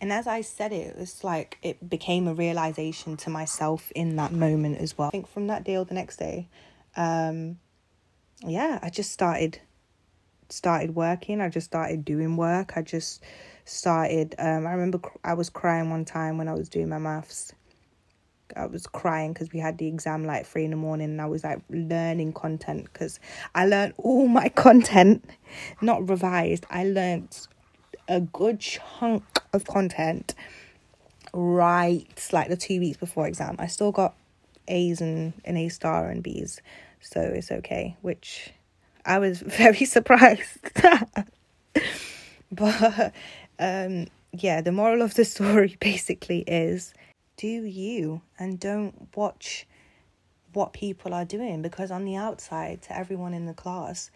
and 0.00 0.12
as 0.12 0.26
I 0.26 0.40
said 0.40 0.72
it, 0.72 0.88
it 0.88 0.98
was 0.98 1.22
like 1.22 1.58
it 1.62 1.88
became 1.88 2.26
a 2.26 2.34
realization 2.34 3.16
to 3.18 3.30
myself 3.30 3.92
in 3.94 4.16
that 4.16 4.32
moment 4.32 4.78
as 4.78 4.96
well. 4.96 5.08
I 5.08 5.10
think 5.10 5.28
from 5.28 5.46
that 5.48 5.68
or 5.68 5.84
the 5.84 5.94
next 5.94 6.16
day, 6.16 6.48
um, 6.96 7.58
yeah, 8.46 8.78
I 8.82 8.90
just 8.90 9.12
started 9.12 9.60
started 10.48 10.94
working. 10.94 11.40
I 11.40 11.48
just 11.48 11.66
started 11.66 12.04
doing 12.04 12.36
work. 12.36 12.72
I 12.76 12.82
just 12.82 13.22
started. 13.64 14.34
Um, 14.38 14.66
I 14.66 14.72
remember 14.72 15.00
I 15.22 15.34
was 15.34 15.50
crying 15.50 15.90
one 15.90 16.04
time 16.04 16.38
when 16.38 16.48
I 16.48 16.54
was 16.54 16.68
doing 16.68 16.88
my 16.88 16.98
maths, 16.98 17.52
I 18.56 18.66
was 18.66 18.86
crying 18.86 19.32
because 19.32 19.52
we 19.52 19.60
had 19.60 19.78
the 19.78 19.86
exam 19.86 20.24
like 20.24 20.46
three 20.46 20.64
in 20.64 20.70
the 20.70 20.76
morning 20.76 21.10
and 21.10 21.22
I 21.22 21.26
was 21.26 21.44
like 21.44 21.60
learning 21.68 22.32
content 22.32 22.84
because 22.92 23.20
I 23.54 23.66
learned 23.66 23.94
all 23.98 24.28
my 24.28 24.48
content, 24.64 25.24
not 25.80 26.08
revised. 26.08 26.66
I 26.70 26.84
learned 26.84 27.46
a 28.08 28.20
good 28.20 28.60
chunk 28.60 29.39
of 29.52 29.64
content 29.64 30.34
right 31.32 32.28
like 32.32 32.48
the 32.48 32.56
two 32.56 32.80
weeks 32.80 32.96
before 32.96 33.26
exam. 33.26 33.56
I 33.58 33.66
still 33.66 33.92
got 33.92 34.14
A's 34.68 35.00
and 35.00 35.32
an 35.44 35.56
A 35.56 35.68
star 35.68 36.08
and 36.08 36.22
B's, 36.22 36.60
so 37.00 37.20
it's 37.20 37.50
okay, 37.50 37.96
which 38.02 38.52
I 39.04 39.18
was 39.18 39.40
very 39.46 39.84
surprised. 39.84 40.58
but 42.52 43.12
um 43.58 44.06
yeah, 44.32 44.60
the 44.60 44.72
moral 44.72 45.02
of 45.02 45.14
the 45.14 45.24
story 45.24 45.76
basically 45.80 46.40
is 46.46 46.94
do 47.36 47.46
you 47.46 48.20
and 48.38 48.60
don't 48.60 49.08
watch 49.16 49.66
what 50.52 50.72
people 50.72 51.14
are 51.14 51.24
doing 51.24 51.62
because 51.62 51.90
on 51.90 52.04
the 52.04 52.16
outside 52.16 52.82
to 52.82 52.96
everyone 52.96 53.32
in 53.32 53.46
the 53.46 53.54
class 53.54 54.10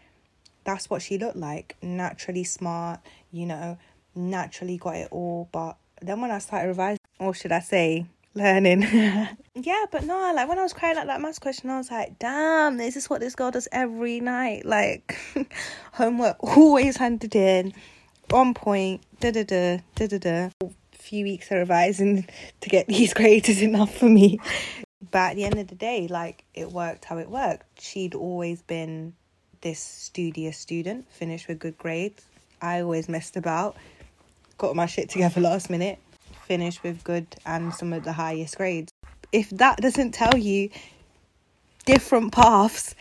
that's 0.65 0.91
what 0.91 1.01
she 1.01 1.17
looked 1.17 1.37
like 1.37 1.77
naturally 1.81 2.45
smart 2.45 3.01
you 3.31 3.47
know 3.47 3.79
naturally 4.15 4.77
got 4.77 4.97
it 4.97 5.09
all 5.11 5.49
but 5.53 5.77
then 6.01 6.21
when 6.21 6.31
i 6.31 6.39
started 6.39 6.69
revising 6.69 6.99
or 7.19 7.35
should 7.35 7.53
i 7.53 7.61
say? 7.61 8.07
Learning. 8.37 8.83
Yeah 9.57 9.85
but 9.93 10.03
no 10.03 10.33
like 10.35 10.49
when 10.49 10.59
i 10.59 10.63
was 10.63 10.73
crying 10.73 10.99
at 10.99 11.07
that 11.07 11.21
maths 11.21 11.39
question 11.39 11.71
i 11.71 11.79
was 11.79 11.89
like 11.89 12.19
damn 12.19 12.77
this 12.77 12.97
is 12.97 13.09
what 13.09 13.21
this 13.21 13.37
girl 13.37 13.53
does 13.53 13.69
every 13.71 14.19
night. 14.21 14.65
Like 14.67 15.17
homework 15.93 16.43
always 16.43 16.97
handed 16.97 17.37
in. 17.37 17.73
On 18.33 18.55
point. 18.55 19.03
Da 19.21 19.31
da 19.31 19.45
da 19.45 19.79
da 19.95 20.07
da 20.07 20.19
da. 20.19 20.51
Few 20.93 21.25
weeks 21.25 21.51
of 21.51 21.59
revising 21.59 22.27
to 22.61 22.69
get 22.69 22.89
these 22.89 23.15
grades 23.15 23.49
is 23.49 23.63
enough 23.63 23.95
for 23.95 24.09
me. 24.09 24.41
But 25.11 25.31
at 25.31 25.37
the 25.37 25.45
end 25.45 25.59
of 25.59 25.69
the 25.69 25.75
day, 25.75 26.09
like 26.09 26.45
it 26.55 26.73
worked 26.73 27.05
how 27.05 27.19
it 27.19 27.29
worked. 27.29 27.81
She'd 27.81 28.15
always 28.15 28.63
been 28.63 29.15
this 29.61 29.79
studious 29.79 30.59
student, 30.59 31.09
finished 31.11 31.47
with 31.47 31.59
good 31.59 31.79
grades. 31.79 32.25
I 32.61 32.81
always 32.81 33.09
messed 33.09 33.37
about, 33.37 33.77
got 34.59 34.77
my 34.77 34.87
shit 34.87 35.11
together 35.11 35.41
last 35.51 35.71
minute, 35.71 35.99
finished 36.47 36.83
with 36.83 37.05
good 37.05 37.27
and 37.47 37.75
some 37.75 37.93
of 37.93 38.05
the 38.05 38.13
highest 38.13 38.57
grades. 38.57 38.93
If 39.33 39.51
that 39.51 39.79
doesn't 39.79 40.13
tell 40.13 40.37
you 40.37 40.71
different 41.87 42.33
paths 42.33 42.95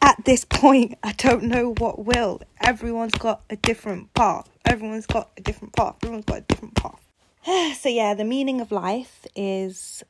at 0.00 0.24
this 0.24 0.44
point, 0.44 0.98
I 1.02 1.12
don't 1.12 1.44
know 1.44 1.74
what 1.78 2.04
will. 2.04 2.42
Everyone's 2.60 3.14
got 3.14 3.42
a 3.48 3.56
different 3.56 4.12
path. 4.14 4.48
Everyone's 4.64 5.06
got 5.06 5.30
a 5.36 5.40
different 5.40 5.74
path. 5.74 5.96
Everyone's 6.02 6.26
got 6.26 6.38
a 6.38 6.40
different 6.42 6.74
path. 6.74 7.00
so 7.78 7.88
yeah, 7.88 8.14
the 8.14 8.24
meaning 8.24 8.60
of 8.60 8.70
life 8.70 9.26
is 9.34 10.02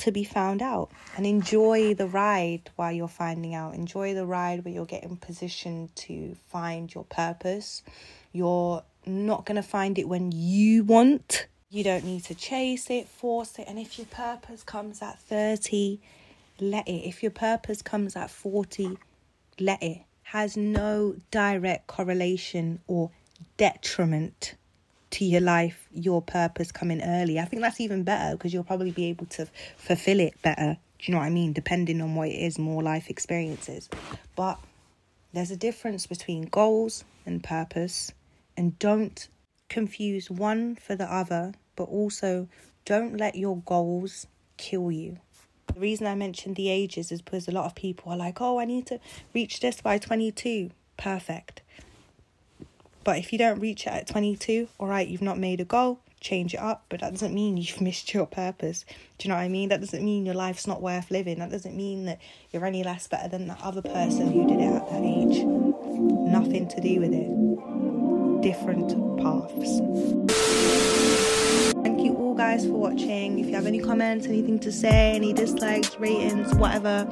to 0.00 0.10
be 0.10 0.24
found 0.24 0.62
out 0.62 0.90
and 1.16 1.26
enjoy 1.26 1.94
the 1.94 2.06
ride 2.06 2.70
while 2.76 2.90
you're 2.90 3.08
finding 3.08 3.54
out. 3.54 3.74
Enjoy 3.74 4.14
the 4.14 4.24
ride 4.24 4.64
where 4.64 4.72
you're 4.72 4.86
getting 4.86 5.16
positioned 5.16 5.94
to 5.94 6.36
find 6.48 6.94
your 6.94 7.04
purpose. 7.04 7.82
You're 8.32 8.82
not 9.06 9.44
going 9.46 9.56
to 9.56 9.62
find 9.62 9.98
it 9.98 10.08
when 10.08 10.32
you 10.32 10.84
want. 10.84 11.46
You 11.70 11.84
don't 11.84 12.04
need 12.04 12.24
to 12.24 12.34
chase 12.34 12.90
it, 12.90 13.08
force 13.08 13.58
it. 13.58 13.66
And 13.68 13.78
if 13.78 13.98
your 13.98 14.06
purpose 14.06 14.62
comes 14.62 15.02
at 15.02 15.18
30, 15.20 16.00
let 16.60 16.88
it. 16.88 17.08
If 17.08 17.22
your 17.22 17.32
purpose 17.32 17.82
comes 17.82 18.16
at 18.16 18.30
40, 18.30 18.98
let 19.58 19.82
it. 19.82 20.02
Has 20.24 20.56
no 20.56 21.16
direct 21.30 21.86
correlation 21.86 22.80
or 22.86 23.10
detriment 23.56 24.54
to 25.10 25.24
your 25.24 25.40
life, 25.40 25.88
your 25.92 26.22
purpose 26.22 26.70
coming 26.70 27.02
early. 27.02 27.38
I 27.38 27.44
think 27.44 27.62
that's 27.62 27.80
even 27.80 28.04
better 28.04 28.36
because 28.36 28.52
you'll 28.52 28.64
probably 28.64 28.92
be 28.92 29.06
able 29.06 29.26
to 29.26 29.46
fulfill 29.76 30.20
it 30.20 30.40
better. 30.42 30.76
Do 30.98 31.04
you 31.06 31.14
know 31.14 31.20
what 31.20 31.26
I 31.26 31.30
mean? 31.30 31.52
Depending 31.52 32.00
on 32.00 32.14
what 32.14 32.28
it 32.28 32.38
is, 32.38 32.58
more 32.58 32.82
life 32.82 33.10
experiences. 33.10 33.88
But 34.36 34.58
there's 35.32 35.50
a 35.50 35.56
difference 35.56 36.06
between 36.06 36.42
goals 36.42 37.04
and 37.26 37.42
purpose, 37.42 38.12
and 38.60 38.78
don't 38.78 39.28
confuse 39.70 40.30
one 40.30 40.76
for 40.76 40.94
the 40.94 41.10
other, 41.10 41.54
but 41.76 41.84
also 41.84 42.46
don't 42.84 43.16
let 43.16 43.34
your 43.34 43.56
goals 43.56 44.26
kill 44.58 44.92
you. 44.92 45.16
The 45.68 45.80
reason 45.80 46.06
I 46.06 46.14
mentioned 46.14 46.56
the 46.56 46.68
ages 46.68 47.10
is 47.10 47.22
because 47.22 47.48
a 47.48 47.52
lot 47.52 47.64
of 47.64 47.74
people 47.74 48.12
are 48.12 48.18
like, 48.18 48.38
oh, 48.38 48.60
I 48.60 48.66
need 48.66 48.84
to 48.88 49.00
reach 49.32 49.60
this 49.60 49.80
by 49.80 49.96
22. 49.96 50.72
Perfect. 50.98 51.62
But 53.02 53.16
if 53.16 53.32
you 53.32 53.38
don't 53.38 53.60
reach 53.60 53.86
it 53.86 53.94
at 53.94 54.06
22, 54.08 54.68
all 54.78 54.88
right, 54.88 55.08
you've 55.08 55.22
not 55.22 55.38
made 55.38 55.62
a 55.62 55.64
goal, 55.64 56.00
change 56.20 56.52
it 56.52 56.60
up. 56.60 56.84
But 56.90 57.00
that 57.00 57.12
doesn't 57.12 57.32
mean 57.32 57.56
you've 57.56 57.80
missed 57.80 58.12
your 58.12 58.26
purpose. 58.26 58.84
Do 59.16 59.26
you 59.26 59.30
know 59.30 59.36
what 59.36 59.44
I 59.44 59.48
mean? 59.48 59.70
That 59.70 59.80
doesn't 59.80 60.04
mean 60.04 60.26
your 60.26 60.34
life's 60.34 60.66
not 60.66 60.82
worth 60.82 61.10
living. 61.10 61.38
That 61.38 61.50
doesn't 61.50 61.74
mean 61.74 62.04
that 62.04 62.20
you're 62.50 62.66
any 62.66 62.84
less 62.84 63.08
better 63.08 63.30
than 63.30 63.46
the 63.48 63.56
other 63.62 63.80
person 63.80 64.30
who 64.30 64.46
did 64.46 64.60
it 64.60 64.70
at 64.70 64.90
that 64.90 65.02
age. 65.02 65.44
Nothing 65.46 66.68
to 66.68 66.80
do 66.82 67.00
with 67.00 67.14
it. 67.14 67.69
Different 68.42 68.88
paths. 69.22 69.80
Thank 71.82 72.00
you 72.00 72.14
all 72.16 72.34
guys 72.34 72.64
for 72.64 72.72
watching. 72.72 73.38
If 73.38 73.46
you 73.46 73.54
have 73.54 73.66
any 73.66 73.80
comments, 73.80 74.26
anything 74.26 74.58
to 74.60 74.72
say, 74.72 75.14
any 75.14 75.32
dislikes, 75.32 75.98
ratings, 75.98 76.54
whatever, 76.54 77.06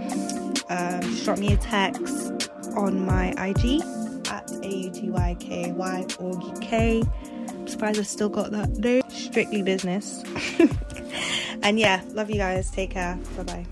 um, 0.69 1.01
just 1.03 1.25
drop 1.25 1.39
me 1.39 1.53
a 1.53 1.57
text 1.59 2.51
on 2.77 3.05
my 3.05 3.29
IG 3.39 3.83
at 4.31 4.51
a-U-T-Y-K-Y 4.63 6.07
or 6.19 6.53
K. 6.61 7.03
I'm 7.49 7.69
surprised 7.69 8.01
I 8.01 8.03
still 8.05 8.29
got 8.29 8.51
that 8.53 8.71
name. 8.79 9.03
Strictly 9.11 9.63
business. 9.63 10.23
and 11.63 11.79
yeah, 11.79 12.03
love 12.13 12.31
you 12.31 12.37
guys. 12.37 12.71
Take 12.71 12.91
care. 12.91 13.19
Bye 13.37 13.43
bye. 13.43 13.67